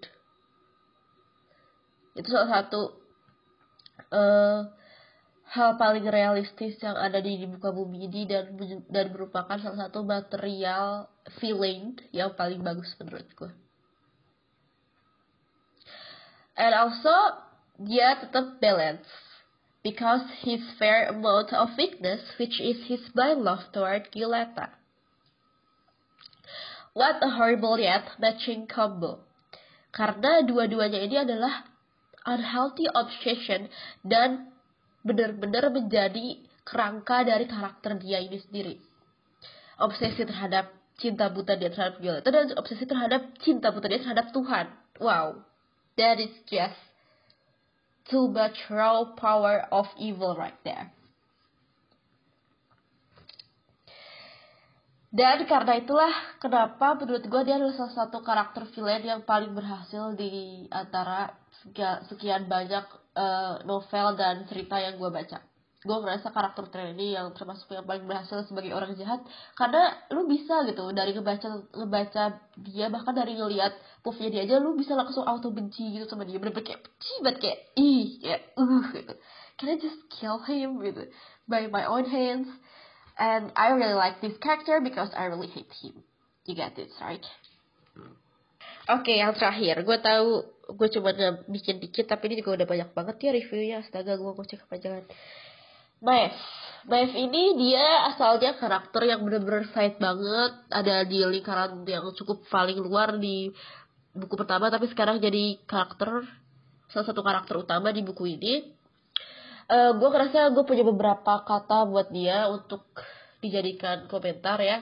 Itu 2.17 2.33
salah 2.33 2.65
satu 2.65 2.97
uh, 4.09 4.65
hal 5.53 5.77
paling 5.77 6.09
realistis 6.09 6.81
yang 6.81 6.97
ada 6.97 7.21
di, 7.21 7.37
di 7.37 7.45
muka 7.45 7.69
bumi 7.69 8.09
ini 8.09 8.25
dan 8.25 8.57
dan 8.89 9.13
merupakan 9.13 9.61
salah 9.61 9.87
satu 9.87 10.01
material 10.01 11.05
feeling 11.37 12.01
yang 12.09 12.33
paling 12.33 12.65
bagus 12.65 12.89
menurut 12.97 13.29
gue. 13.37 13.66
And 16.57 16.73
also, 16.73 17.13
dia 17.77 18.17
tetap 18.17 18.57
balance 18.57 19.05
because 19.85 20.25
his 20.41 20.59
fair 20.81 21.13
amount 21.13 21.53
of 21.53 21.77
weakness, 21.77 22.19
which 22.41 22.57
is 22.57 22.81
his 22.89 23.05
blind 23.13 23.45
love 23.45 23.69
toward 23.71 24.09
Giletta. 24.09 24.73
What 26.97 27.21
a 27.21 27.29
horrible 27.29 27.77
yet 27.77 28.17
matching 28.17 28.65
combo. 28.65 29.21
Karena 29.93 30.41
dua-duanya 30.41 30.97
ini 31.05 31.17
adalah 31.21 31.69
unhealthy 32.25 32.89
obsession 32.89 33.69
dan 34.01 34.49
benar-benar 35.05 35.69
menjadi 35.69 36.41
kerangka 36.65 37.23
dari 37.23 37.45
karakter 37.45 38.01
dia 38.01 38.19
ini 38.19 38.41
sendiri. 38.41 38.75
Obsesi 39.77 40.25
terhadap 40.25 40.73
cinta 40.97 41.29
buta 41.29 41.53
dia 41.53 41.69
terhadap 41.69 42.01
Violeta 42.01 42.33
dan 42.33 42.49
obsesi 42.57 42.83
terhadap 42.83 43.29
cinta 43.45 43.69
buta 43.69 43.87
dia 43.87 44.01
terhadap 44.01 44.33
Tuhan. 44.33 44.65
Wow, 44.97 45.45
that 45.97 46.21
is 46.21 46.33
just 46.45 46.77
too 48.07 48.29
much 48.29 48.55
raw 48.69 49.03
power 49.17 49.67
of 49.71 49.89
evil 49.99 50.37
right 50.37 50.57
there. 50.63 50.93
Dan 55.07 55.49
karena 55.49 55.81
itulah 55.81 56.13
kenapa 56.37 56.93
menurut 56.99 57.25
gue 57.25 57.41
dia 57.47 57.57
adalah 57.57 57.73
salah 57.73 57.95
satu 58.05 58.21
karakter 58.21 58.69
villain 58.75 59.01
yang 59.01 59.21
paling 59.25 59.55
berhasil 59.55 60.13
di 60.13 60.67
antara 60.69 61.33
sekian 62.11 62.45
banyak 62.45 62.85
uh, 63.17 63.65
novel 63.65 64.13
dan 64.13 64.45
cerita 64.45 64.77
yang 64.77 64.99
gue 64.99 65.09
baca 65.09 65.41
gue 65.87 65.97
ngerasa 66.03 66.35
karakter 66.35 66.67
Tren 66.67 66.99
ini 66.99 67.15
yang 67.15 67.31
termasuk 67.31 67.71
yang 67.71 67.87
paling 67.87 68.03
berhasil 68.03 68.43
sebagai 68.45 68.75
orang 68.75 68.93
jahat 68.99 69.23
karena 69.55 69.95
lu 70.11 70.27
bisa 70.27 70.67
gitu 70.67 70.91
dari 70.91 71.15
ngebaca 71.15 71.71
ngebaca 71.71 72.23
dia 72.59 72.91
bahkan 72.91 73.15
dari 73.15 73.39
ngelihat 73.39 73.71
puffnya 74.03 74.27
dia 74.27 74.41
aja 74.43 74.59
lu 74.59 74.75
bisa 74.75 74.93
langsung 74.99 75.23
auto 75.23 75.49
benci 75.55 75.95
gitu 75.95 76.03
sama 76.11 76.27
dia 76.27 76.35
bener-bener 76.35 76.67
kayak 76.67 76.83
benci 76.83 77.13
banget 77.23 77.37
kayak 77.39 77.59
ih 77.79 78.07
kayak 78.19 78.41
uh 78.59 78.85
gitu 78.91 79.13
can 79.55 79.67
I 79.71 79.79
just 79.79 80.03
kill 80.11 80.43
him 80.43 80.83
gitu 80.83 81.07
by 81.47 81.71
my 81.71 81.87
own 81.87 82.03
hands 82.03 82.51
and 83.17 83.51
I 83.57 83.73
really 83.73 83.97
like 83.97 84.21
this 84.21 84.37
character 84.37 84.79
because 84.79 85.09
I 85.17 85.25
really 85.25 85.49
hate 85.49 85.73
him. 85.81 86.05
You 86.45 86.55
get 86.55 86.77
this, 86.77 86.93
right? 87.01 87.25
Oke, 88.87 89.03
okay, 89.03 89.19
yang 89.19 89.35
terakhir, 89.35 89.83
gue 89.83 89.97
tahu 89.99 90.47
gue 90.71 90.87
cuma 90.95 91.11
bikin 91.51 91.83
dikit, 91.83 92.07
tapi 92.07 92.31
ini 92.31 92.39
juga 92.39 92.63
udah 92.63 92.67
banyak 92.67 92.89
banget 92.95 93.15
ya 93.19 93.31
reviewnya. 93.35 93.75
Astaga, 93.83 94.15
gue 94.15 94.31
cek 94.31 94.63
kepanjangan. 94.63 95.03
Maeve. 95.97 96.37
Maeve 96.87 97.17
ini 97.17 97.57
dia 97.57 98.13
asalnya 98.13 98.55
karakter 98.55 99.01
yang 99.09 99.25
bener-bener 99.25 99.65
fight 99.73 99.97
banget. 99.97 100.51
Ada 100.69 101.03
di 101.09 101.25
lingkaran 101.25 101.83
yang 101.89 102.13
cukup 102.13 102.45
paling 102.47 102.77
luar 102.77 103.17
di 103.17 103.49
buku 104.13 104.37
pertama, 104.37 104.69
tapi 104.69 104.87
sekarang 104.89 105.17
jadi 105.17 105.57
karakter 105.65 106.25
salah 106.93 107.05
satu 107.05 107.21
karakter 107.25 107.59
utama 107.59 107.89
di 107.91 108.05
buku 108.05 108.37
ini. 108.37 108.71
Uh, 109.67 109.91
gue 109.99 110.07
ngerasa 110.07 110.55
gue 110.55 110.63
punya 110.63 110.87
beberapa 110.87 111.43
kata 111.43 111.83
buat 111.91 112.07
dia 112.07 112.47
untuk 112.47 112.87
dijadikan 113.43 114.07
komentar 114.07 114.63
ya. 114.63 114.79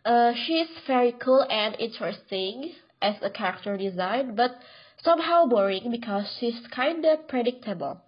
Uh, 0.00 0.32
she's 0.32 0.72
very 0.88 1.12
cool 1.20 1.44
and 1.44 1.76
interesting 1.76 2.72
as 3.04 3.20
a 3.20 3.28
character 3.28 3.76
design, 3.76 4.32
but 4.32 4.56
somehow 5.04 5.44
boring 5.44 5.92
because 5.92 6.24
she's 6.40 6.56
kinda 6.72 7.20
predictable. 7.28 8.00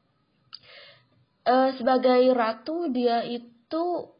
Uh, 1.42 1.74
sebagai 1.74 2.22
ratu 2.38 2.86
dia 2.94 3.26
itu 3.26 4.14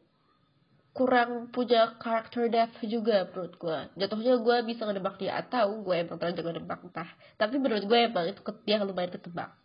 kurang 0.93 1.49
punya 1.49 1.97
character 1.97 2.51
depth 2.51 2.83
juga 2.85 3.25
menurut 3.31 3.53
gue. 3.57 3.79
Jatuhnya 3.97 4.37
gue 4.37 4.57
bisa 4.67 4.85
ngedebak 4.85 5.17
dia 5.17 5.41
atau 5.41 5.81
gue 5.81 5.95
emang 6.05 6.21
pernah 6.21 6.37
juga 6.37 6.53
ngedebak 6.53 6.79
entah. 6.85 7.09
Tapi 7.39 7.55
menurut 7.57 7.83
gue 7.89 7.99
emang 8.11 8.25
itu 8.29 8.41
dia 8.67 8.77
lumayan 8.83 9.09
ketebak. 9.09 9.55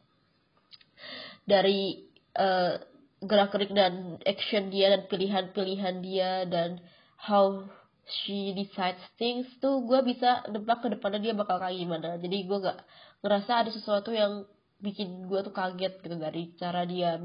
Dari 1.44 2.08
uh, 2.38 2.80
gerak-gerik 3.20 3.74
dan 3.74 4.22
action 4.22 4.70
dia 4.70 4.94
dan 4.94 5.10
pilihan-pilihan 5.10 5.96
dia 6.00 6.46
dan 6.46 6.78
how 7.18 7.66
she 8.08 8.56
decides 8.56 9.02
things 9.20 9.44
tuh 9.60 9.84
gue 9.84 10.00
bisa 10.06 10.46
nebak 10.48 10.80
ke 10.80 10.88
depannya 10.94 11.20
dia 11.20 11.34
bakal 11.36 11.60
kayak 11.60 11.76
gimana 11.76 12.16
jadi 12.16 12.36
gue 12.46 12.58
gak 12.62 12.78
ngerasa 13.20 13.52
ada 13.66 13.70
sesuatu 13.74 14.14
yang 14.14 14.48
bikin 14.78 15.26
gue 15.26 15.42
tuh 15.42 15.54
kaget 15.54 15.98
gitu 16.02 16.16
dari 16.18 16.54
cara 16.54 16.86
dia 16.86 17.18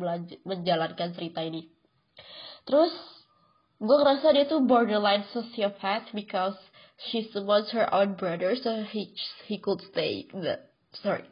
menjalankan 0.46 1.13
cerita 1.13 1.42
ini. 1.46 1.70
Terus 2.66 2.94
gue 3.78 3.98
ngerasa 3.98 4.34
dia 4.34 4.46
tuh 4.50 4.66
borderline 4.66 5.26
sociopath 5.30 6.10
because 6.18 6.58
she 7.10 7.30
supports 7.30 7.72
her 7.76 7.86
own 7.94 8.16
brother 8.18 8.56
so 8.58 8.82
he 8.88 9.13
he 9.46 9.60
could 9.62 9.82
stay 9.94 10.26
the 10.34 10.58
sorry. 11.04 11.28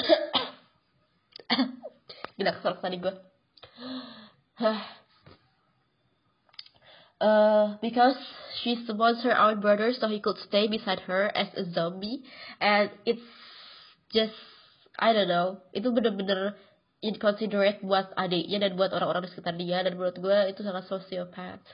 Gila 2.40 2.52
kesel 2.56 2.80
tadi 2.80 2.96
gue 3.02 3.10
uh, 7.20 7.76
because 7.82 8.16
she 8.62 8.82
supports 8.86 9.22
her 9.22 9.36
own 9.36 9.60
brother 9.60 9.92
so 9.92 10.08
he 10.08 10.20
could 10.20 10.38
stay 10.38 10.68
beside 10.68 11.00
her 11.00 11.36
as 11.36 11.48
a 11.56 11.70
zombie. 11.72 12.22
And 12.60 12.90
it's 13.04 13.20
just 14.12 14.32
I 15.00 15.16
don't 15.16 15.32
know. 15.32 15.64
Itu 15.72 15.96
bener-bener 15.96 16.60
inconsiderate 17.00 17.80
buat 17.80 18.12
adiknya 18.12 18.68
dan 18.68 18.76
buat 18.76 18.92
orang-orang 18.92 19.24
di 19.24 19.30
sekitar 19.32 19.56
dia. 19.56 19.80
Dan 19.80 19.96
menurut 19.96 20.20
gue 20.20 20.38
itu 20.52 20.60
sangat 20.60 20.84
sociopath 20.92 21.64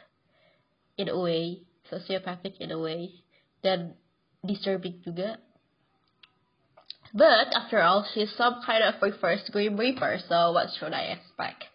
in 0.95 1.11
a 1.11 1.19
way. 1.19 1.67
Sociopathic 1.91 2.63
in 2.63 2.71
a 2.71 2.79
way. 2.79 3.11
Dan 3.67 3.99
disturbing 4.47 5.03
juga. 5.03 5.43
But 7.11 7.51
after 7.55 7.83
all 7.83 8.07
she's 8.15 8.31
some 8.39 8.63
kind 8.63 8.87
of 8.87 8.99
reverse 9.03 9.43
Grim 9.51 9.75
Reaper 9.75 10.23
so 10.27 10.55
what 10.55 10.71
should 10.79 10.95
I 10.95 11.19
expect? 11.19 11.67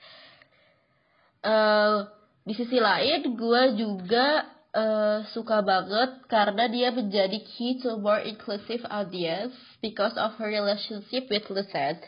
Uh, 1.42 2.08
di 2.46 2.54
sisi 2.54 2.78
lain 2.78 3.36
gue 3.36 3.64
juga 3.76 4.46
uh, 4.76 5.28
suka 5.32 5.60
banget 5.64 6.24
karena 6.28 6.68
dia 6.72 6.90
menjadi 6.92 7.40
key 7.44 7.80
to 7.80 8.00
more 8.00 8.20
inclusive 8.24 8.84
audience 8.88 9.56
because 9.84 10.16
of 10.16 10.36
her 10.40 10.48
relationship 10.48 11.28
with 11.28 11.46
Lucette. 11.52 12.04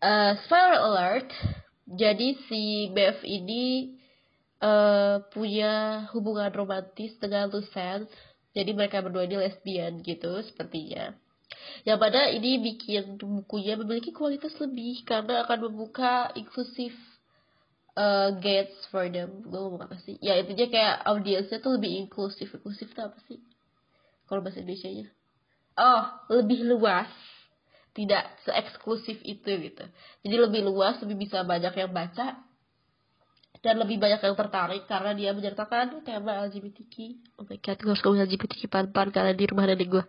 Uh, 0.00 0.36
spoiler 0.48 0.80
alert, 0.80 1.28
jadi 1.84 2.36
si 2.48 2.88
Bev 2.96 3.20
ini 3.24 3.96
uh, 4.64 5.20
punya 5.32 6.06
hubungan 6.16 6.48
romantis 6.52 7.16
dengan 7.20 7.52
Lucette. 7.52 8.08
Jadi 8.50 8.74
mereka 8.74 8.98
berdua 8.98 9.30
ini 9.30 9.38
lesbian 9.38 10.02
gitu 10.02 10.42
sepertinya. 10.42 11.14
Yang 11.86 11.98
pada 12.02 12.30
ini 12.34 12.58
bikin 12.58 13.14
bukunya 13.18 13.78
memiliki 13.78 14.10
kualitas 14.10 14.54
lebih 14.58 15.06
karena 15.06 15.46
akan 15.46 15.70
membuka 15.70 16.34
inklusif 16.34 16.94
uh, 17.96 18.36
gates 18.38 18.76
for 18.90 19.06
them. 19.08 19.46
Gue 19.46 19.58
ngomong 19.58 19.86
apa 19.86 19.96
sih? 20.02 20.18
Ya 20.22 20.38
intinya 20.38 20.66
kayak 20.68 20.96
audiensnya 21.06 21.58
tuh 21.62 21.78
lebih 21.78 21.90
inklusif 22.06 22.50
inklusif 22.52 22.92
tuh 22.92 23.10
apa 23.10 23.18
sih? 23.26 23.40
Kalau 24.26 24.44
bahasa 24.44 24.62
Indonesia 24.62 24.90
nya 24.90 25.06
oh 25.80 26.02
lebih 26.30 26.66
luas. 26.66 27.10
Tidak 27.90 28.46
se-eksklusif 28.46 29.18
itu 29.26 29.50
gitu. 29.50 29.84
Jadi 30.22 30.36
lebih 30.38 30.62
luas 30.62 30.94
lebih 31.02 31.26
bisa 31.26 31.42
banyak 31.42 31.74
yang 31.74 31.90
baca. 31.90 32.38
Dan 33.60 33.76
lebih 33.76 34.00
banyak 34.00 34.22
yang 34.24 34.36
tertarik 34.38 34.88
karena 34.88 35.12
dia 35.12 35.36
menyertakan 35.36 36.00
tema 36.00 36.48
LGBTQ 36.48 36.94
oh 37.36 37.44
my 37.44 37.60
god 37.60 37.76
gue 37.76 37.92
harus 37.92 38.00
ngomong 38.00 38.24
LGBTQ 38.24 38.72
pan-pan 38.72 39.12
karena 39.12 39.36
di 39.36 39.44
rumah 39.44 39.68
ada 39.68 39.76
gue 39.76 40.04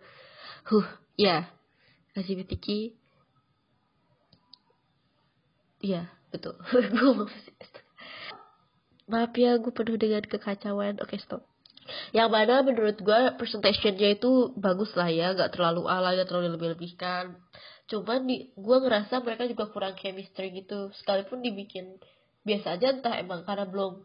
huh 0.72 0.88
ya. 1.20 1.44
Yeah. 1.44 2.16
LGBTQ 2.16 2.96
Iya, 5.82 6.06
betul. 6.32 6.56
gue 6.96 7.28
maaf 9.12 9.36
ya 9.36 9.60
gue 9.60 9.72
penuh 9.72 10.00
dengan 10.00 10.24
kekacauan. 10.24 10.96
Oke 11.04 11.16
okay, 11.16 11.18
stop. 11.20 11.44
Yang 12.14 12.28
mana 12.30 12.54
menurut 12.62 12.96
gue 13.02 13.20
presentationnya 13.36 14.16
itu 14.16 14.54
bagus 14.56 14.94
lah 14.94 15.10
ya. 15.10 15.36
Gak 15.36 15.58
terlalu 15.58 15.84
ala 15.90 16.14
gak 16.16 16.30
terlalu 16.30 16.56
lebih-lebihkan. 16.56 17.36
Cuman 17.90 18.24
di 18.24 18.54
gue 18.54 18.76
ngerasa 18.78 19.20
mereka 19.20 19.44
juga 19.50 19.68
kurang 19.68 19.98
chemistry 19.98 20.54
gitu. 20.54 20.88
Sekalipun 20.96 21.42
dibikin 21.42 21.98
biasa 22.46 22.78
aja 22.78 22.96
entah 22.96 23.14
emang 23.18 23.44
karena 23.44 23.68
belum 23.68 24.02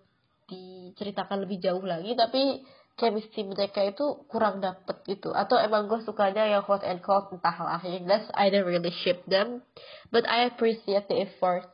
diceritakan 0.48 1.44
lebih 1.44 1.60
jauh 1.60 1.84
lagi 1.84 2.14
tapi 2.16 2.64
chemistry 2.98 3.44
mereka 3.46 3.86
itu 3.86 4.26
kurang 4.28 4.60
dapet 4.60 4.98
gitu. 5.06 5.30
Atau 5.32 5.62
emang 5.62 5.86
gue 5.86 6.02
sukanya 6.02 6.50
yang 6.50 6.66
hot 6.66 6.82
and 6.82 7.06
cold 7.06 7.30
entahlah. 7.30 7.80
Yang 7.86 8.10
jelas 8.10 8.26
I 8.34 8.50
don't 8.50 8.66
really 8.66 8.92
ship 9.06 9.22
them. 9.30 9.62
But 10.10 10.26
I 10.26 10.50
appreciate 10.50 11.06
the 11.08 11.30
effort 11.30 11.70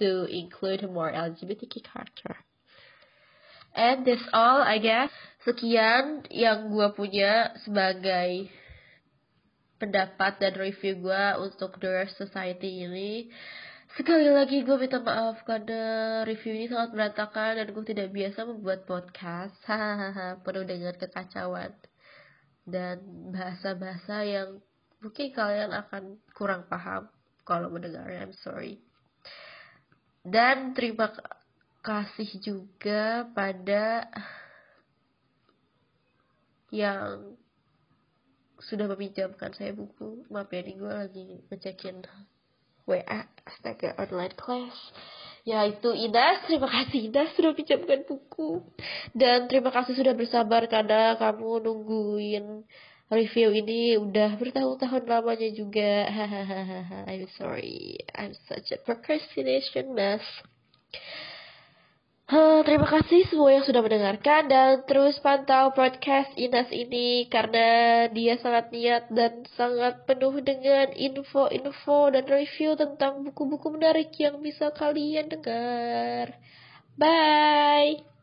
to 0.00 0.24
include 0.32 0.82
more 0.88 1.12
LGBTQ 1.12 1.84
character 1.84 2.40
And 3.74 4.02
that's 4.02 4.26
all 4.34 4.62
I 4.66 4.82
guess. 4.82 5.14
Sekian 5.46 6.26
yang 6.28 6.68
gue 6.74 6.88
punya 6.92 7.54
sebagai 7.62 8.50
pendapat 9.80 10.42
dan 10.42 10.52
review 10.58 11.00
gue 11.00 11.24
untuk 11.40 11.78
The 11.80 12.10
Society 12.18 12.84
ini. 12.84 13.30
Sekali 13.96 14.30
lagi 14.30 14.62
gue 14.62 14.76
minta 14.78 15.02
maaf 15.02 15.42
karena 15.42 16.22
review 16.22 16.54
ini 16.54 16.66
sangat 16.70 16.94
berantakan 16.94 17.58
dan 17.58 17.66
gue 17.74 17.84
tidak 17.86 18.08
biasa 18.14 18.46
membuat 18.46 18.86
podcast. 18.86 19.56
Hahaha, 19.70 20.42
penuh 20.42 20.66
dengan 20.66 20.94
kekacauan 20.98 21.72
dan 22.68 23.02
bahasa-bahasa 23.34 24.26
yang 24.26 24.48
mungkin 25.00 25.32
kalian 25.32 25.72
akan 25.74 26.20
kurang 26.36 26.68
paham 26.68 27.08
kalau 27.48 27.70
mendengarnya. 27.72 28.28
I'm 28.28 28.36
sorry. 28.44 28.82
Dan 30.20 30.76
terima 30.76 31.08
kasih 31.80 32.28
juga 32.44 33.24
pada 33.32 34.04
yang 36.68 37.34
sudah 38.60 38.86
meminjamkan 38.92 39.56
saya 39.56 39.72
buku. 39.72 40.28
Maaf 40.28 40.52
ya, 40.52 40.60
nih 40.60 40.76
gue 40.76 40.92
lagi 40.92 41.28
ngecekin 41.48 42.04
WA 42.84 43.20
astaga 43.48 43.96
online 43.96 44.36
class. 44.36 44.76
Ya 45.48 45.64
itu 45.64 45.96
Ida, 45.96 46.44
terima 46.44 46.68
kasih 46.68 47.08
Ida 47.08 47.32
sudah 47.32 47.56
pinjamkan 47.56 48.04
buku. 48.04 48.60
Dan 49.16 49.48
terima 49.48 49.72
kasih 49.72 49.96
sudah 49.96 50.12
bersabar 50.12 50.68
karena 50.68 51.16
kamu 51.16 51.64
nungguin 51.64 52.68
review 53.10 53.50
ini 53.50 53.98
udah 53.98 54.38
bertahun-tahun 54.38 55.04
lamanya 55.10 55.50
juga. 55.50 56.06
Hahaha, 56.06 57.10
I'm 57.10 57.26
sorry. 57.34 57.98
I'm 58.14 58.32
such 58.46 58.70
a 58.70 58.78
procrastination 58.78 59.92
mess. 59.92 60.22
Uh, 62.30 62.62
terima 62.62 62.86
kasih 62.86 63.26
semua 63.26 63.50
yang 63.58 63.66
sudah 63.66 63.82
mendengarkan 63.82 64.46
dan 64.46 64.86
terus 64.86 65.18
pantau 65.18 65.74
podcast 65.74 66.30
Inas 66.38 66.70
ini 66.70 67.26
karena 67.26 68.06
dia 68.14 68.38
sangat 68.38 68.70
niat 68.70 69.10
dan 69.10 69.42
sangat 69.58 70.06
penuh 70.06 70.38
dengan 70.38 70.94
info-info 70.94 72.14
dan 72.14 72.22
review 72.30 72.78
tentang 72.78 73.26
buku-buku 73.26 73.74
menarik 73.74 74.14
yang 74.14 74.38
bisa 74.38 74.70
kalian 74.70 75.26
dengar. 75.26 76.38
Bye! 76.94 78.19